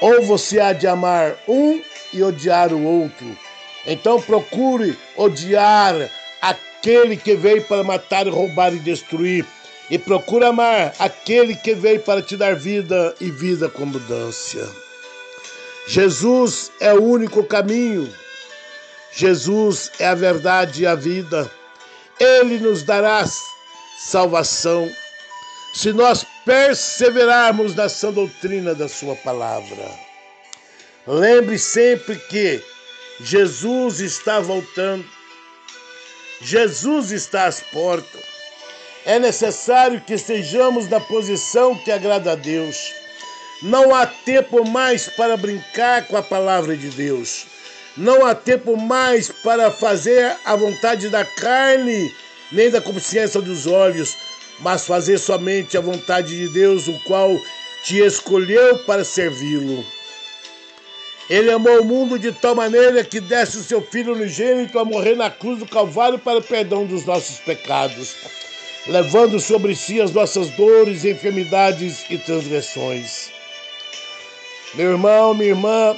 Ou 0.00 0.22
você 0.22 0.60
há 0.60 0.72
de 0.72 0.86
amar 0.86 1.36
um 1.48 1.82
e 2.12 2.22
odiar 2.22 2.72
o 2.72 2.84
outro. 2.84 3.36
Então 3.84 4.22
procure 4.22 4.96
odiar 5.16 5.94
aquele 6.40 7.16
que 7.16 7.34
veio 7.34 7.64
para 7.64 7.82
matar, 7.82 8.28
roubar 8.28 8.72
e 8.72 8.78
destruir 8.78 9.44
e 9.90 9.98
procura 9.98 10.48
amar 10.48 10.94
aquele 10.98 11.54
que 11.54 11.74
veio 11.74 12.00
para 12.00 12.22
te 12.22 12.36
dar 12.36 12.54
vida 12.54 13.14
e 13.20 13.30
vida 13.30 13.68
com 13.68 13.84
abundância. 13.84 14.66
Jesus 15.86 16.70
é 16.80 16.92
o 16.92 17.02
único 17.02 17.42
caminho. 17.44 18.12
Jesus 19.12 19.90
é 19.98 20.06
a 20.06 20.14
verdade 20.14 20.82
e 20.82 20.86
a 20.86 20.94
vida. 20.94 21.50
Ele 22.20 22.58
nos 22.58 22.82
dará 22.82 23.24
salvação 23.98 24.90
se 25.74 25.92
nós 25.92 26.26
perseverarmos 26.44 27.74
na 27.74 27.88
sã 27.88 28.12
doutrina 28.12 28.74
da 28.74 28.88
Sua 28.88 29.16
palavra. 29.16 29.90
Lembre 31.06 31.58
sempre 31.58 32.16
que 32.16 32.62
Jesus 33.20 34.00
está 34.00 34.40
voltando, 34.40 35.04
Jesus 36.40 37.10
está 37.10 37.46
às 37.46 37.60
portas. 37.60 38.37
É 39.08 39.18
necessário 39.18 40.02
que 40.02 40.12
estejamos 40.12 40.86
na 40.86 41.00
posição 41.00 41.74
que 41.74 41.90
agrada 41.90 42.32
a 42.32 42.34
Deus. 42.34 42.92
Não 43.62 43.94
há 43.94 44.04
tempo 44.04 44.68
mais 44.68 45.08
para 45.08 45.34
brincar 45.34 46.06
com 46.06 46.14
a 46.14 46.22
palavra 46.22 46.76
de 46.76 46.90
Deus. 46.90 47.46
Não 47.96 48.26
há 48.26 48.34
tempo 48.34 48.76
mais 48.76 49.30
para 49.30 49.70
fazer 49.70 50.36
a 50.44 50.54
vontade 50.54 51.08
da 51.08 51.24
carne, 51.24 52.14
nem 52.52 52.68
da 52.68 52.82
consciência 52.82 53.40
dos 53.40 53.66
olhos, 53.66 54.14
mas 54.60 54.84
fazer 54.84 55.16
somente 55.16 55.78
a 55.78 55.80
vontade 55.80 56.36
de 56.36 56.52
Deus, 56.52 56.86
o 56.86 57.00
qual 57.04 57.34
te 57.84 58.00
escolheu 58.00 58.80
para 58.80 59.06
servi-lo. 59.06 59.86
Ele 61.30 61.50
amou 61.50 61.80
o 61.80 61.84
mundo 61.86 62.18
de 62.18 62.30
tal 62.30 62.54
maneira 62.54 63.02
que 63.02 63.20
desse 63.20 63.56
o 63.56 63.64
seu 63.64 63.80
Filho 63.80 64.12
unigênito 64.12 64.78
a 64.78 64.84
morrer 64.84 65.16
na 65.16 65.30
cruz 65.30 65.60
do 65.60 65.66
Calvário 65.66 66.18
para 66.18 66.40
o 66.40 66.42
perdão 66.42 66.84
dos 66.84 67.06
nossos 67.06 67.38
pecados 67.38 68.14
levando 68.88 69.38
sobre 69.38 69.76
si 69.76 70.00
as 70.00 70.10
nossas 70.12 70.48
dores, 70.50 71.04
enfermidades 71.04 72.06
e 72.08 72.16
transgressões. 72.16 73.30
Meu 74.74 74.92
irmão, 74.92 75.34
minha 75.34 75.50
irmã, 75.50 75.96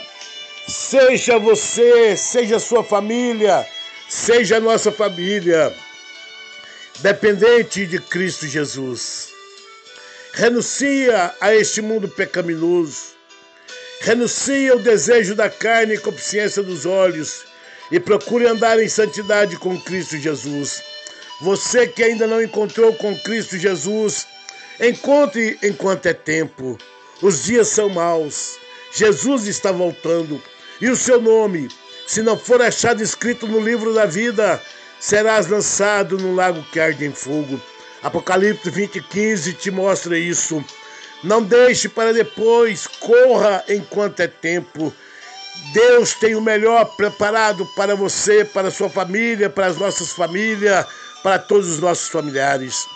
seja 0.69 1.39
você, 1.39 2.17
seja 2.17 2.59
sua 2.59 2.83
família, 2.83 3.67
seja 4.09 4.57
a 4.57 4.61
nossa 4.61 4.91
família, 4.91 5.73
dependente 6.99 7.87
de 7.87 8.01
Cristo 8.01 8.47
Jesus. 8.47 9.29
Renuncia 10.33 11.35
a 11.41 11.55
este 11.55 11.81
mundo 11.81 12.09
pecaminoso. 12.09 13.19
Renuncia 14.01 14.73
ao 14.73 14.79
desejo 14.79 15.35
da 15.35 15.51
carne 15.51 15.95
e 15.95 15.99
consciência 15.99 16.63
dos 16.63 16.87
olhos 16.87 17.45
e 17.91 18.01
procure 18.01 18.47
andar 18.47 18.81
em 18.81 18.89
santidade 18.89 19.57
com 19.57 19.79
Cristo 19.81 20.17
Jesus 20.17 20.90
você 21.41 21.87
que 21.87 22.03
ainda 22.03 22.27
não 22.27 22.43
encontrou 22.43 22.93
com 22.95 23.17
Cristo 23.19 23.57
Jesus, 23.57 24.27
encontre 24.79 25.59
enquanto 25.63 26.07
é 26.07 26.13
tempo. 26.13 26.77
Os 27.23 27.45
dias 27.45 27.69
são 27.69 27.89
maus. 27.89 28.59
Jesus 28.93 29.47
está 29.47 29.73
voltando. 29.73 30.43
E 30.81 30.89
o 30.89 30.97
seu 30.97 31.21
nome, 31.21 31.69
se 32.07 32.23
não 32.23 32.37
for 32.37 32.61
achado 32.61 33.03
escrito 33.03 33.47
no 33.47 33.59
livro 33.59 33.95
da 33.95 34.05
vida, 34.05 34.61
serás 34.99 35.47
lançado 35.47 36.19
no 36.19 36.35
lago 36.35 36.63
que 36.73 36.79
arde 36.79 37.07
em 37.07 37.13
fogo. 37.13 37.61
Apocalipse 38.03 38.69
20, 38.69 39.01
15 39.03 39.55
te 39.55 39.71
mostra 39.71 40.19
isso. 40.19 40.63
Não 41.23 41.43
deixe 41.43 41.89
para 41.89 42.13
depois, 42.13 42.87
corra 42.87 43.65
enquanto 43.69 44.21
é 44.21 44.27
tempo. 44.27 44.93
Deus 45.73 46.15
tem 46.15 46.35
o 46.35 46.41
melhor 46.41 46.85
preparado 46.97 47.67
para 47.77 47.95
você, 47.95 48.45
para 48.45 48.71
sua 48.71 48.89
família, 48.89 49.49
para 49.49 49.67
as 49.67 49.77
nossas 49.77 50.13
famílias 50.13 50.87
para 51.23 51.39
todos 51.39 51.69
os 51.69 51.79
nossos 51.79 52.09
familiares. 52.09 52.87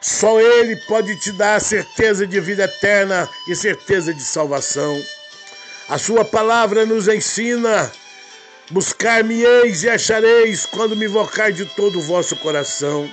Só 0.00 0.40
Ele 0.40 0.76
pode 0.86 1.16
te 1.16 1.32
dar 1.32 1.60
certeza 1.60 2.26
de 2.26 2.40
vida 2.40 2.64
eterna 2.64 3.28
e 3.48 3.56
certeza 3.56 4.14
de 4.14 4.22
salvação. 4.22 5.00
A 5.88 5.98
Sua 5.98 6.24
palavra 6.24 6.86
nos 6.86 7.08
ensina: 7.08 7.90
buscar-me-eis 8.70 9.82
e 9.82 9.88
achareis 9.90 10.66
quando 10.66 10.94
me 10.94 11.06
invocar 11.06 11.52
de 11.52 11.64
todo 11.64 11.98
o 11.98 12.02
vosso 12.02 12.36
coração. 12.36 13.10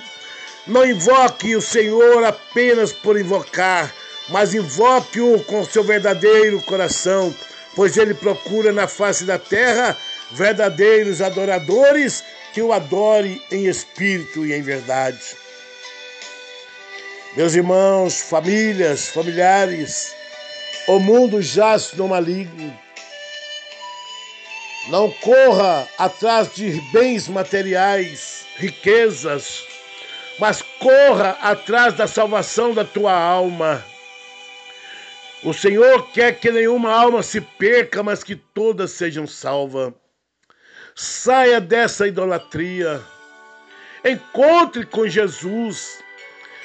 Não 0.66 0.84
invoque 0.84 1.56
o 1.56 1.62
Senhor 1.62 2.24
apenas 2.24 2.92
por 2.92 3.18
invocar, 3.18 3.92
mas 4.28 4.54
invoque-o 4.54 5.42
com 5.44 5.64
seu 5.64 5.82
verdadeiro 5.82 6.60
coração, 6.62 7.34
pois 7.74 7.96
Ele 7.96 8.14
procura 8.14 8.72
na 8.72 8.86
face 8.86 9.24
da 9.24 9.38
terra 9.38 9.96
verdadeiros 10.32 11.20
adoradores 11.20 12.24
que 12.56 12.62
o 12.62 12.72
adore 12.72 13.42
em 13.52 13.66
espírito 13.66 14.46
e 14.46 14.54
em 14.54 14.62
verdade. 14.62 15.36
Meus 17.36 17.54
irmãos, 17.54 18.22
famílias, 18.22 19.08
familiares, 19.08 20.16
o 20.88 20.98
mundo 20.98 21.42
jaz 21.42 21.92
no 21.92 22.08
maligno. 22.08 22.74
Não 24.88 25.10
corra 25.10 25.86
atrás 25.98 26.54
de 26.54 26.80
bens 26.92 27.28
materiais, 27.28 28.46
riquezas, 28.56 29.62
mas 30.38 30.62
corra 30.78 31.36
atrás 31.42 31.92
da 31.92 32.06
salvação 32.06 32.72
da 32.72 32.86
tua 32.86 33.12
alma. 33.12 33.84
O 35.44 35.52
Senhor 35.52 36.10
quer 36.10 36.40
que 36.40 36.50
nenhuma 36.50 36.90
alma 36.90 37.22
se 37.22 37.38
perca, 37.38 38.02
mas 38.02 38.24
que 38.24 38.34
todas 38.34 38.92
sejam 38.92 39.26
salvas. 39.26 39.92
Saia 40.98 41.60
dessa 41.60 42.08
idolatria. 42.08 43.02
Encontre 44.02 44.86
com 44.86 45.06
Jesus. 45.06 45.98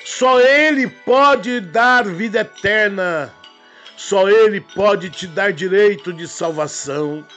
Só 0.06 0.40
Ele 0.40 0.88
pode 0.88 1.60
dar 1.60 2.06
vida 2.06 2.40
eterna. 2.40 3.30
Só 3.98 4.30
Ele 4.30 4.62
pode 4.62 5.10
te 5.10 5.28
dar 5.28 5.52
direito 5.52 6.14
de 6.14 6.30
salvação. 6.30 7.28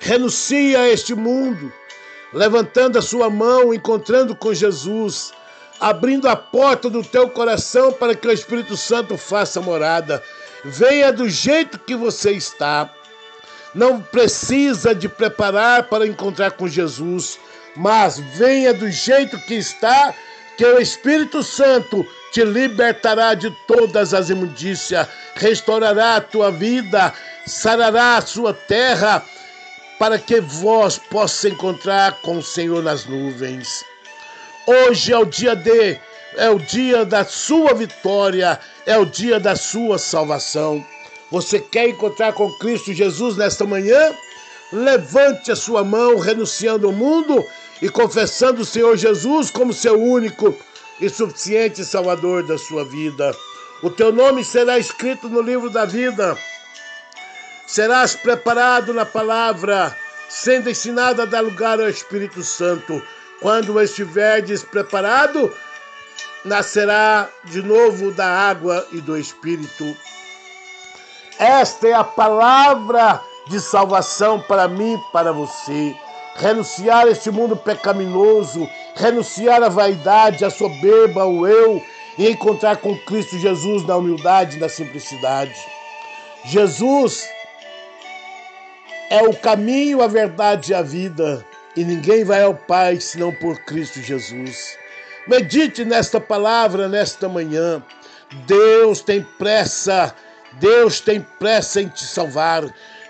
Renuncie 0.00 0.74
a 0.74 0.88
este 0.88 1.14
mundo, 1.14 1.70
levantando 2.32 2.98
a 2.98 3.02
sua 3.02 3.28
mão, 3.28 3.74
encontrando 3.74 4.34
com 4.34 4.54
Jesus, 4.54 5.34
abrindo 5.78 6.26
a 6.26 6.34
porta 6.34 6.88
do 6.88 7.04
teu 7.04 7.28
coração 7.28 7.92
para 7.92 8.14
que 8.14 8.26
o 8.26 8.32
Espírito 8.32 8.78
Santo 8.78 9.18
faça 9.18 9.60
morada. 9.60 10.24
Venha 10.64 11.12
do 11.12 11.28
jeito 11.28 11.78
que 11.78 11.94
você 11.94 12.32
está 12.32 12.90
não 13.74 14.00
precisa 14.00 14.94
de 14.94 15.08
preparar 15.08 15.84
para 15.84 16.06
encontrar 16.06 16.52
com 16.52 16.68
Jesus, 16.68 17.38
mas 17.76 18.18
venha 18.18 18.74
do 18.74 18.90
jeito 18.90 19.38
que 19.40 19.54
está, 19.54 20.14
que 20.56 20.64
o 20.64 20.78
Espírito 20.78 21.42
Santo 21.42 22.06
te 22.32 22.44
libertará 22.44 23.34
de 23.34 23.50
todas 23.66 24.12
as 24.12 24.30
imundícias, 24.30 25.06
restaurará 25.34 26.16
a 26.16 26.20
tua 26.20 26.50
vida, 26.50 27.12
sarará 27.46 28.16
a 28.16 28.22
sua 28.22 28.52
terra, 28.52 29.24
para 29.98 30.18
que 30.18 30.40
vós 30.40 30.98
possa 30.98 31.48
encontrar 31.48 32.20
com 32.22 32.38
o 32.38 32.42
Senhor 32.42 32.82
nas 32.82 33.04
nuvens. 33.06 33.84
Hoje 34.66 35.12
é 35.12 35.18
o 35.18 35.24
dia 35.24 35.54
de, 35.54 35.98
é 36.36 36.50
o 36.50 36.58
dia 36.58 37.04
da 37.04 37.24
sua 37.24 37.74
vitória, 37.74 38.58
é 38.84 38.98
o 38.98 39.04
dia 39.04 39.38
da 39.38 39.54
sua 39.54 39.98
salvação. 39.98 40.84
Você 41.32 41.58
quer 41.58 41.88
encontrar 41.88 42.34
com 42.34 42.52
Cristo 42.58 42.92
Jesus 42.92 43.38
nesta 43.38 43.64
manhã? 43.64 44.14
Levante 44.70 45.50
a 45.50 45.56
sua 45.56 45.82
mão, 45.82 46.18
renunciando 46.18 46.86
ao 46.86 46.92
mundo 46.92 47.42
e 47.80 47.88
confessando 47.88 48.60
o 48.60 48.66
Senhor 48.66 48.98
Jesus 48.98 49.50
como 49.50 49.72
seu 49.72 49.98
único 49.98 50.54
e 51.00 51.08
suficiente 51.08 51.86
Salvador 51.86 52.42
da 52.42 52.58
sua 52.58 52.84
vida. 52.84 53.34
O 53.82 53.88
teu 53.88 54.12
nome 54.12 54.44
será 54.44 54.78
escrito 54.78 55.26
no 55.26 55.40
livro 55.40 55.70
da 55.70 55.86
vida. 55.86 56.36
Serás 57.66 58.14
preparado 58.14 58.92
na 58.92 59.06
palavra, 59.06 59.96
sendo 60.28 60.68
ensinado 60.68 61.22
a 61.22 61.24
dar 61.24 61.40
lugar 61.40 61.80
ao 61.80 61.88
Espírito 61.88 62.42
Santo. 62.42 63.02
Quando 63.40 63.80
estiverdes 63.80 64.62
preparado, 64.64 65.50
nascerá 66.44 67.26
de 67.44 67.62
novo 67.62 68.10
da 68.10 68.26
água 68.26 68.86
e 68.92 69.00
do 69.00 69.16
Espírito. 69.16 69.96
Esta 71.42 71.88
é 71.88 71.92
a 71.92 72.04
palavra 72.04 73.20
de 73.48 73.58
salvação 73.58 74.38
para 74.38 74.68
mim, 74.68 74.96
para 75.12 75.32
você. 75.32 75.92
Renunciar 76.36 77.04
a 77.04 77.10
este 77.10 77.32
mundo 77.32 77.56
pecaminoso, 77.56 78.70
renunciar 78.94 79.60
à 79.60 79.68
vaidade, 79.68 80.44
à 80.44 80.50
soberba, 80.50 81.22
ao 81.22 81.44
eu 81.44 81.82
e 82.16 82.30
encontrar 82.30 82.76
com 82.76 82.96
Cristo 82.96 83.36
Jesus 83.40 83.84
na 83.84 83.96
humildade 83.96 84.60
na 84.60 84.68
simplicidade. 84.68 85.56
Jesus 86.44 87.28
é 89.10 89.24
o 89.24 89.34
caminho, 89.34 90.00
a 90.00 90.06
verdade 90.06 90.70
e 90.70 90.74
a 90.76 90.82
vida, 90.82 91.44
e 91.76 91.82
ninguém 91.82 92.22
vai 92.22 92.44
ao 92.44 92.54
Pai 92.54 93.00
senão 93.00 93.32
por 93.34 93.58
Cristo 93.64 94.00
Jesus. 94.00 94.78
Medite 95.26 95.84
nesta 95.84 96.20
palavra 96.20 96.88
nesta 96.88 97.28
manhã. 97.28 97.82
Deus 98.46 99.00
tem 99.00 99.26
pressa, 99.40 100.14
Deus 100.54 101.00
tem 101.00 101.20
pressa 101.38 101.80
em 101.80 101.88
te 101.88 102.04
salvar, 102.04 102.64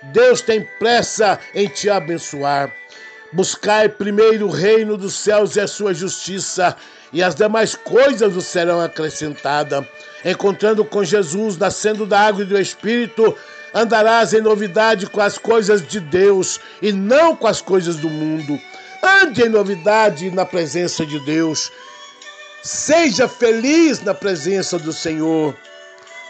Deus 0.05 0.41
tem 0.41 0.67
pressa 0.79 1.39
em 1.55 1.69
te 1.69 1.89
abençoar. 1.91 2.73
Buscai 3.33 3.89
primeiro 3.89 4.47
o 4.47 4.51
reino 4.51 4.97
dos 4.97 5.15
céus 5.15 5.57
e 5.57 5.61
a 5.61 5.67
sua 5.67 5.95
justiça, 5.95 6.77
e 7.13 7.23
as 7.23 7.35
demais 7.35 7.75
coisas 7.75 8.33
vos 8.33 8.47
serão 8.47 8.81
acrescentadas. 8.81 9.85
Encontrando 10.25 10.85
com 10.85 11.03
Jesus, 11.03 11.57
nascendo 11.57 12.07
da 12.07 12.21
água 12.21 12.43
e 12.43 12.47
do 12.47 12.59
Espírito, 12.59 13.37
andarás 13.75 14.35
em 14.35 14.41
novidade 14.41 15.07
com 15.07 15.21
as 15.21 15.39
coisas 15.39 15.87
de 15.87 15.99
Deus 15.99 16.61
e 16.81 16.93
não 16.93 17.35
com 17.35 17.47
as 17.47 17.61
coisas 17.61 17.97
do 17.97 18.09
mundo. 18.09 18.59
Ande 19.03 19.43
em 19.43 19.49
novidade 19.49 20.31
na 20.31 20.45
presença 20.45 21.05
de 21.05 21.19
Deus. 21.21 21.73
Seja 22.63 23.27
feliz 23.27 24.01
na 24.03 24.15
presença 24.15 24.79
do 24.79 24.93
Senhor, 24.93 25.57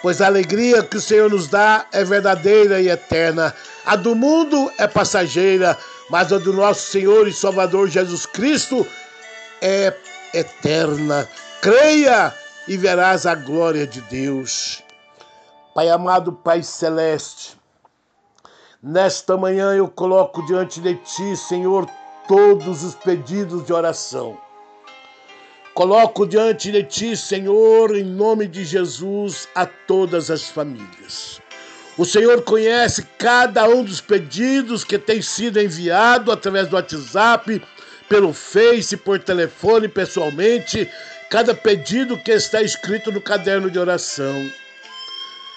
pois 0.03 0.21
a 0.21 0.27
alegria 0.27 0.83
que 0.83 0.97
o 0.97 1.01
Senhor 1.01 1.31
nos 1.31 1.47
dá 1.47 1.87
é 1.93 2.05
verdadeira 2.05 2.81
e 2.81 2.89
eterna. 2.89 3.55
A 3.87 3.97
do 3.97 4.15
mundo 4.15 4.71
é 4.77 4.87
passageira, 4.87 5.79
mas 6.11 6.33
a 6.33 6.39
do 6.39 6.53
nosso 6.53 6.91
Senhor 6.91 7.29
e 7.29 7.33
Salvador 7.33 7.89
Jesus 7.89 8.27
Cristo 8.27 8.87
é 9.63 9.95
eterna. 10.35 11.29
Creia 11.63 12.35
e 12.67 12.77
verás 12.77 13.25
a 13.27 13.35
glória 13.37 13.87
de 13.87 14.01
Deus. 14.03 14.83
Pai 15.75 15.89
amado, 15.89 16.33
Pai 16.33 16.63
celeste, 16.63 17.57
nesta 18.83 19.37
manhã 19.37 19.73
eu 19.73 19.89
coloco 19.89 20.45
diante 20.45 20.81
de 20.81 20.97
Ti, 20.97 21.37
Senhor, 21.37 21.89
todos 22.29 22.83
os 22.83 22.95
pedidos 22.95 23.65
de 23.65 23.73
oração. 23.73 24.37
Coloco 25.75 26.27
diante 26.27 26.71
de 26.71 26.83
Ti, 26.83 27.17
Senhor, 27.17 27.97
em 27.97 28.05
nome 28.05 28.47
de 28.47 28.63
Jesus, 28.63 29.49
a 29.55 29.65
todas 29.65 30.31
as 30.31 30.49
famílias. 30.49 31.41
O 31.97 32.05
Senhor 32.05 32.43
conhece 32.43 33.07
cada 33.19 33.67
um 33.67 33.83
dos 33.83 33.99
pedidos 33.99 34.85
que 34.85 34.99
tem 34.99 35.23
sido 35.23 35.59
enviado 35.59 36.31
através 36.31 36.69
do 36.69 36.77
WhatsApp, 36.77 37.63
pelo 38.07 38.35
Face, 38.35 38.99
por 38.99 39.19
telefone, 39.19 39.89
pessoalmente, 39.89 40.91
cada 41.31 41.55
pedido 41.55 42.19
que 42.19 42.33
está 42.33 42.61
escrito 42.61 43.11
no 43.11 43.23
caderno 43.23 43.71
de 43.71 43.79
oração. 43.79 44.51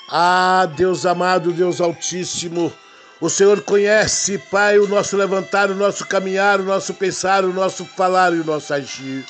Ah, 0.10 0.69
Deus 0.78 1.06
amado, 1.06 1.51
Deus 1.51 1.82
Altíssimo, 1.82 2.71
o 3.19 3.30
Senhor 3.30 3.62
conhece, 3.63 4.38
Pai, 4.38 4.78
o 4.78 4.88
nosso 4.88 5.17
levantar, 5.17 5.69
o 5.69 5.75
nosso 5.75 6.06
caminhar, 6.06 6.62
o 6.62 6.63
nosso 6.63 6.93
pensar, 6.93 7.43
o 7.43 7.51
nosso 7.51 7.84
falar 7.84 8.34
e 8.34 8.39
o 8.39 8.45
nosso 8.45 8.73
agir. 8.73 9.25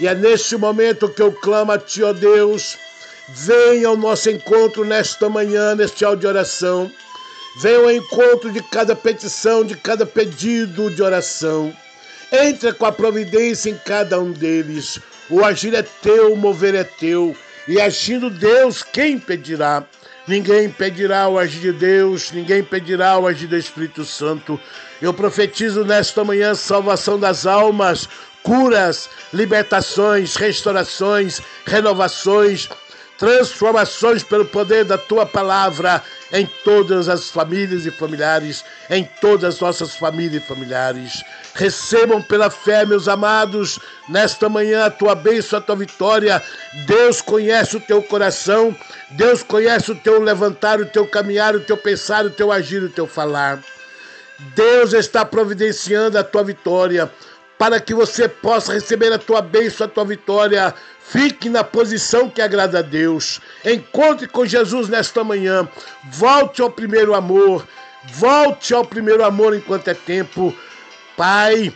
E 0.00 0.06
é 0.06 0.14
neste 0.14 0.56
momento 0.56 1.08
que 1.08 1.20
eu 1.20 1.32
clamo 1.32 1.72
a 1.72 1.78
Ti, 1.78 2.04
ó 2.04 2.12
Deus, 2.12 2.78
venha 3.28 3.88
ao 3.88 3.96
nosso 3.96 4.30
encontro 4.30 4.84
nesta 4.84 5.28
manhã, 5.28 5.74
neste 5.74 6.04
áudio 6.04 6.20
de 6.20 6.26
oração. 6.28 6.90
Venha 7.60 7.78
ao 7.78 7.90
encontro 7.90 8.52
de 8.52 8.62
cada 8.62 8.94
petição, 8.94 9.64
de 9.64 9.76
cada 9.76 10.06
pedido 10.06 10.90
de 10.90 11.02
oração. 11.02 11.74
Entra 12.30 12.72
com 12.72 12.86
a 12.86 12.92
providência 12.92 13.70
em 13.70 13.74
cada 13.84 14.20
um 14.20 14.32
deles. 14.32 15.00
O 15.28 15.44
agir 15.44 15.74
é 15.74 15.82
teu, 15.82 16.32
o 16.32 16.36
mover 16.36 16.74
é 16.74 16.84
teu. 16.84 17.34
E 17.66 17.80
agindo 17.80 18.30
Deus, 18.30 18.82
quem 18.82 19.14
impedirá? 19.14 19.84
Ninguém 20.28 20.66
impedirá 20.66 21.26
o 21.26 21.38
agir 21.38 21.60
de 21.60 21.72
Deus, 21.72 22.30
ninguém 22.32 22.60
impedirá 22.60 23.18
o 23.18 23.26
agir 23.26 23.46
do 23.46 23.56
Espírito 23.56 24.04
Santo. 24.04 24.60
Eu 25.00 25.14
profetizo 25.14 25.84
nesta 25.84 26.22
manhã 26.22 26.54
salvação 26.54 27.18
das 27.18 27.46
almas, 27.46 28.08
curas, 28.42 29.08
libertações, 29.32 30.36
restaurações, 30.36 31.40
renovações, 31.66 32.68
transformações 33.18 34.22
pelo 34.22 34.44
poder 34.44 34.84
da 34.84 34.96
tua 34.96 35.26
palavra 35.26 36.02
em 36.32 36.46
todas 36.64 37.08
as 37.08 37.28
famílias 37.28 37.84
e 37.84 37.90
familiares, 37.90 38.64
em 38.88 39.04
todas 39.20 39.54
as 39.54 39.60
nossas 39.60 39.96
famílias 39.96 40.42
e 40.42 40.46
familiares. 40.46 41.24
Recebam 41.54 42.22
pela 42.22 42.48
fé, 42.48 42.86
meus 42.86 43.08
amados, 43.08 43.78
nesta 44.08 44.48
manhã 44.48 44.86
a 44.86 44.90
tua 44.90 45.16
bênção, 45.16 45.58
a 45.58 45.62
tua 45.62 45.74
vitória. 45.76 46.40
Deus 46.86 47.20
conhece 47.20 47.76
o 47.76 47.80
teu 47.80 48.00
coração, 48.02 48.74
Deus 49.10 49.42
conhece 49.42 49.90
o 49.90 49.96
teu 49.96 50.22
levantar, 50.22 50.80
o 50.80 50.86
teu 50.86 51.06
caminhar, 51.06 51.56
o 51.56 51.60
teu 51.60 51.76
pensar, 51.76 52.24
o 52.24 52.30
teu 52.30 52.52
agir, 52.52 52.82
o 52.82 52.90
teu 52.90 53.06
falar. 53.06 53.58
Deus 54.54 54.92
está 54.92 55.24
providenciando 55.24 56.16
a 56.16 56.22
tua 56.22 56.44
vitória 56.44 57.10
para 57.58 57.80
que 57.80 57.92
você 57.92 58.28
possa 58.28 58.72
receber 58.72 59.12
a 59.12 59.18
tua 59.18 59.42
bênção, 59.42 59.86
a 59.86 59.90
tua 59.90 60.04
vitória. 60.04 60.72
Fique 61.00 61.48
na 61.48 61.64
posição 61.64 62.30
que 62.30 62.40
agrada 62.40 62.78
a 62.78 62.82
Deus. 62.82 63.40
Encontre 63.64 64.28
com 64.28 64.46
Jesus 64.46 64.88
nesta 64.88 65.24
manhã. 65.24 65.68
Volte 66.10 66.62
ao 66.62 66.70
primeiro 66.70 67.14
amor. 67.14 67.66
Volte 68.12 68.72
ao 68.72 68.84
primeiro 68.84 69.24
amor 69.24 69.56
enquanto 69.56 69.88
é 69.88 69.94
tempo. 69.94 70.54
Pai, 71.16 71.74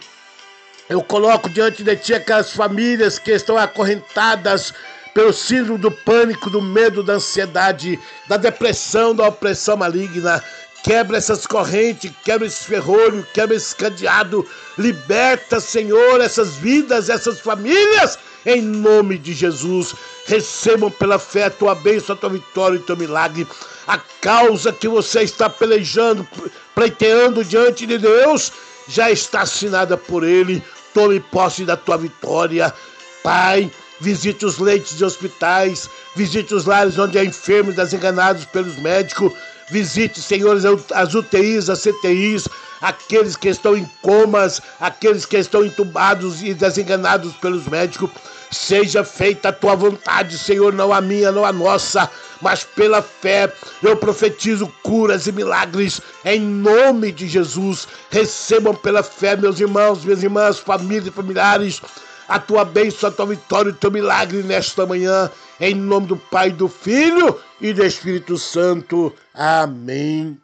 eu 0.89 1.03
coloco 1.03 1.49
diante 1.49 1.83
de 1.83 1.97
ti 1.97 2.15
aquelas 2.15 2.53
famílias 2.53 3.19
que 3.19 3.33
estão 3.33 3.57
acorrentadas 3.59 4.73
pelo 5.15 5.33
síndrome 5.33 5.79
do 5.79 5.91
pânico, 5.91 6.49
do 6.49 6.63
medo, 6.63 7.03
da 7.03 7.15
ansiedade, 7.15 7.99
da 8.29 8.37
depressão, 8.37 9.15
da 9.15 9.29
opressão 9.29 9.77
maligna. 9.77 10.43
Quebra 10.83 11.17
essas 11.17 11.47
correntes, 11.47 12.11
quebra 12.25 12.47
esse 12.47 12.65
ferrolho, 12.65 13.25
quebra 13.33 13.57
esse 13.57 13.75
cadeado. 13.75 14.45
Liberta, 14.77 15.61
Senhor, 15.61 16.21
essas 16.21 16.57
vidas, 16.57 17.09
essas 17.09 17.39
famílias, 17.39 18.19
em 18.45 18.61
nome 18.61 19.17
de 19.17 19.33
Jesus. 19.33 19.95
Recebam 20.27 20.91
pela 20.91 21.21
fé 21.21 21.45
a 21.45 21.51
tua 21.51 21.77
bênção, 21.77 22.17
a 22.17 22.19
tua 22.19 22.31
vitória 22.31 22.77
e 22.77 22.81
o 22.81 22.83
teu 22.83 22.97
milagre. 22.97 23.47
A 23.87 23.99
causa 24.21 24.73
que 24.73 24.89
você 24.89 25.23
está 25.23 25.49
pelejando, 25.49 26.27
pleiteando 26.75 27.45
diante 27.45 27.87
de 27.87 27.99
Deus, 27.99 28.53
já 28.89 29.09
está 29.09 29.43
assinada 29.43 29.97
por 29.97 30.25
Ele. 30.25 30.61
Tome 30.93 31.21
posse 31.21 31.65
da 31.65 31.77
tua 31.77 31.97
vitória. 31.97 32.75
Pai, 33.23 33.71
visite 34.01 34.45
os 34.45 34.59
leitos 34.59 34.99
de 34.99 35.05
hospitais, 35.05 35.89
visite 36.17 36.53
os 36.53 36.65
lares 36.65 36.99
onde 36.99 37.17
há 37.19 37.25
enfermos 37.25 37.77
desenganados 37.77 38.45
pelos 38.47 38.77
médicos 38.79 39.33
Visite, 39.73 40.21
Senhor, 40.21 40.59
as 40.93 41.15
UTIs, 41.15 41.71
as 41.71 41.81
CTIs, 41.81 42.47
aqueles 42.83 43.37
que 43.37 43.49
estão 43.49 43.75
em 43.75 43.89
comas, 44.03 44.61
aqueles 44.79 45.25
que 45.25 45.39
estão 45.39 45.65
entubados 45.65 46.43
e 46.43 46.53
desenganados 46.53 47.33
pelos 47.37 47.67
médicos. 47.67 48.11
Seja 48.51 49.03
feita 49.03 49.49
a 49.49 49.53
tua 49.53 49.75
vontade, 49.75 50.37
Senhor, 50.37 50.75
não 50.75 50.93
a 50.93 51.01
minha, 51.01 51.33
não 51.33 51.43
a 51.47 51.51
nossa, 51.55 52.11
mas 52.43 52.65
pela 52.65 53.01
fé 53.01 53.51
eu 53.83 53.97
profetizo 53.97 54.71
curas 54.83 55.27
e 55.27 55.33
milagres 55.33 56.03
em 56.23 56.39
nome 56.39 57.11
de 57.11 57.27
Jesus. 57.27 57.89
Recebam 58.11 58.75
pela 58.75 59.03
fé, 59.03 59.37
meus 59.37 59.59
irmãos, 59.59 60.05
minhas 60.05 60.23
irmãs, 60.23 60.59
famílias 60.59 61.07
e 61.07 61.11
familiares, 61.11 61.81
a 62.29 62.39
tua 62.39 62.65
bênção, 62.65 63.09
a 63.09 63.13
tua 63.13 63.27
vitória 63.27 63.71
o 63.71 63.75
teu 63.75 63.91
milagre 63.91 64.43
nesta 64.43 64.87
manhã, 64.87 65.31
em 65.61 65.75
nome 65.75 66.07
do 66.07 66.17
Pai, 66.17 66.51
do 66.51 66.69
Filho 66.69 67.41
e 67.61 67.73
do 67.73 67.85
Espírito 67.85 68.39
Santo. 68.39 69.13
Amém. 69.35 70.41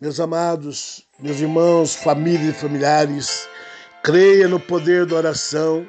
Meus 0.00 0.20
amados, 0.20 1.04
meus 1.18 1.40
irmãos, 1.40 1.94
famílias 1.94 2.56
e 2.56 2.60
familiares, 2.60 3.48
creia 4.02 4.46
no 4.46 4.60
poder 4.60 5.06
da 5.06 5.16
oração. 5.16 5.86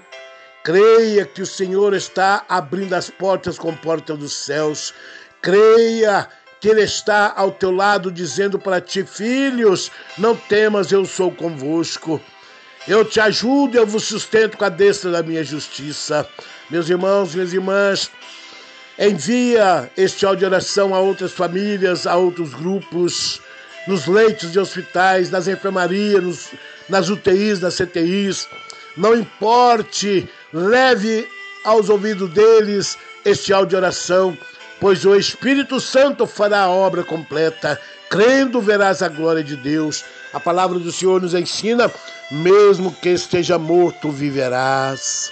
Creia 0.63 1.25
que 1.25 1.41
o 1.41 1.45
Senhor 1.45 1.93
está 1.93 2.43
abrindo 2.49 2.93
as 2.93 3.09
portas 3.09 3.57
com 3.57 3.73
porta 3.75 4.15
dos 4.15 4.33
céus. 4.33 4.93
Creia 5.41 6.27
que 6.59 6.67
Ele 6.67 6.81
está 6.81 7.33
ao 7.35 7.51
teu 7.51 7.71
lado 7.71 8.11
dizendo 8.11 8.59
para 8.59 8.81
ti: 8.81 9.03
Filhos, 9.05 9.89
não 10.17 10.35
temas, 10.35 10.91
eu 10.91 11.05
sou 11.05 11.31
convosco. 11.31 12.19
Eu 12.87 13.05
te 13.05 13.19
ajudo, 13.19 13.77
eu 13.77 13.85
vos 13.85 14.03
sustento 14.05 14.57
com 14.57 14.65
a 14.65 14.69
destra 14.69 15.11
da 15.11 15.23
minha 15.23 15.43
justiça. 15.43 16.27
Meus 16.69 16.89
irmãos, 16.89 17.35
minhas 17.35 17.53
irmãs, 17.53 18.11
envia 18.97 19.91
este 19.97 20.25
áudio 20.25 20.39
de 20.39 20.45
oração 20.45 20.95
a 20.95 20.99
outras 20.99 21.31
famílias, 21.31 22.07
a 22.07 22.15
outros 22.15 22.53
grupos, 22.53 23.41
nos 23.87 24.07
leitos 24.07 24.51
de 24.51 24.59
hospitais, 24.59 25.29
nas 25.29 25.47
enfermarias, 25.47 26.23
nos, 26.23 26.47
nas 26.87 27.09
UTIs, 27.09 27.59
nas 27.59 27.75
CTIs. 27.75 28.47
Não 28.97 29.15
importe, 29.15 30.27
leve 30.53 31.27
aos 31.63 31.89
ouvidos 31.89 32.29
deles 32.31 32.97
este 33.25 33.53
áudio 33.53 33.69
de 33.69 33.75
oração 33.75 34.37
pois 34.79 35.05
o 35.05 35.15
Espírito 35.15 35.79
Santo 35.79 36.25
fará 36.25 36.61
a 36.61 36.69
obra 36.69 37.03
completa. 37.03 37.79
Crendo 38.09 38.61
verás 38.61 39.01
a 39.01 39.07
glória 39.07 39.43
de 39.43 39.55
Deus. 39.55 40.03
A 40.33 40.39
palavra 40.39 40.79
do 40.79 40.91
Senhor 40.91 41.21
nos 41.21 41.33
ensina: 41.33 41.91
mesmo 42.31 42.93
que 42.93 43.09
esteja 43.09 43.57
morto, 43.57 44.11
viverás. 44.11 45.31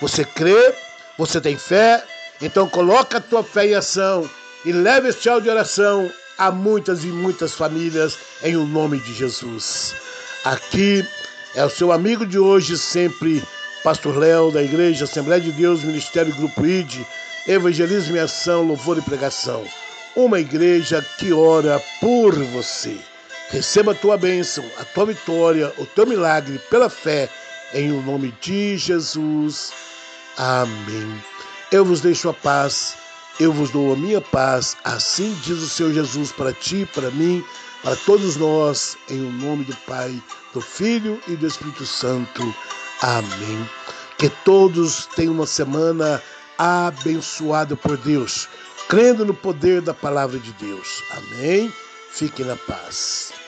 Você 0.00 0.24
crê? 0.24 0.74
Você 1.18 1.40
tem 1.40 1.56
fé? 1.56 2.04
Então 2.40 2.68
coloca 2.68 3.18
a 3.18 3.20
tua 3.20 3.42
fé 3.42 3.66
em 3.66 3.74
ação 3.74 4.28
e 4.64 4.72
leve 4.72 5.08
este 5.08 5.28
áudio 5.28 5.44
de 5.44 5.50
oração 5.50 6.10
a 6.36 6.50
muitas 6.50 7.02
e 7.04 7.06
muitas 7.06 7.54
famílias 7.54 8.18
em 8.42 8.56
o 8.56 8.66
nome 8.66 8.98
de 9.00 9.14
Jesus. 9.14 9.94
Aqui 10.44 11.04
é 11.54 11.64
o 11.64 11.70
seu 11.70 11.90
amigo 11.90 12.26
de 12.26 12.38
hoje 12.38 12.76
sempre, 12.76 13.42
Pastor 13.82 14.18
Léo 14.18 14.50
da 14.50 14.62
Igreja 14.62 15.04
Assembleia 15.04 15.40
de 15.40 15.52
Deus, 15.52 15.82
Ministério 15.82 16.34
Grupo 16.34 16.66
ID 16.66 17.06
Evangelismo 17.48 18.16
e 18.16 18.18
Ação, 18.18 18.62
Louvor 18.62 18.98
e 18.98 19.02
Pregação. 19.02 19.64
Uma 20.16 20.40
igreja 20.40 21.04
que 21.16 21.32
ora 21.32 21.80
por 22.00 22.34
você. 22.34 22.98
Receba 23.48 23.92
a 23.92 23.94
tua 23.94 24.16
bênção, 24.16 24.64
a 24.78 24.84
tua 24.84 25.06
vitória, 25.06 25.72
o 25.78 25.86
teu 25.86 26.04
milagre 26.04 26.58
pela 26.68 26.90
fé, 26.90 27.30
em 27.72 27.92
o 27.92 28.02
nome 28.02 28.34
de 28.40 28.76
Jesus. 28.76 29.72
Amém. 30.36 31.22
Eu 31.70 31.84
vos 31.84 32.00
deixo 32.00 32.28
a 32.28 32.34
paz, 32.34 32.94
eu 33.38 33.52
vos 33.52 33.70
dou 33.70 33.92
a 33.92 33.96
minha 33.96 34.20
paz, 34.20 34.76
assim 34.82 35.32
diz 35.44 35.58
o 35.58 35.68
Senhor 35.68 35.92
Jesus 35.92 36.32
para 36.32 36.52
ti, 36.52 36.88
para 36.92 37.10
mim, 37.10 37.44
para 37.82 37.94
todos 37.94 38.36
nós, 38.36 38.96
em 39.08 39.20
o 39.20 39.30
nome 39.30 39.64
do 39.64 39.76
Pai, 39.86 40.20
do 40.52 40.60
Filho 40.60 41.20
e 41.28 41.36
do 41.36 41.46
Espírito 41.46 41.86
Santo. 41.86 42.54
Amém. 43.00 43.70
Que 44.18 44.28
todos 44.44 45.06
tenham 45.14 45.34
uma 45.34 45.46
semana 45.46 46.20
abençoado 46.58 47.76
por 47.76 47.96
Deus, 47.96 48.48
crendo 48.88 49.24
no 49.24 49.34
poder 49.34 49.80
da 49.82 49.94
palavra 49.94 50.38
de 50.38 50.52
Deus. 50.54 51.02
Amém? 51.10 51.72
Fique 52.16 52.44
na 52.44 52.56
paz. 52.56 53.45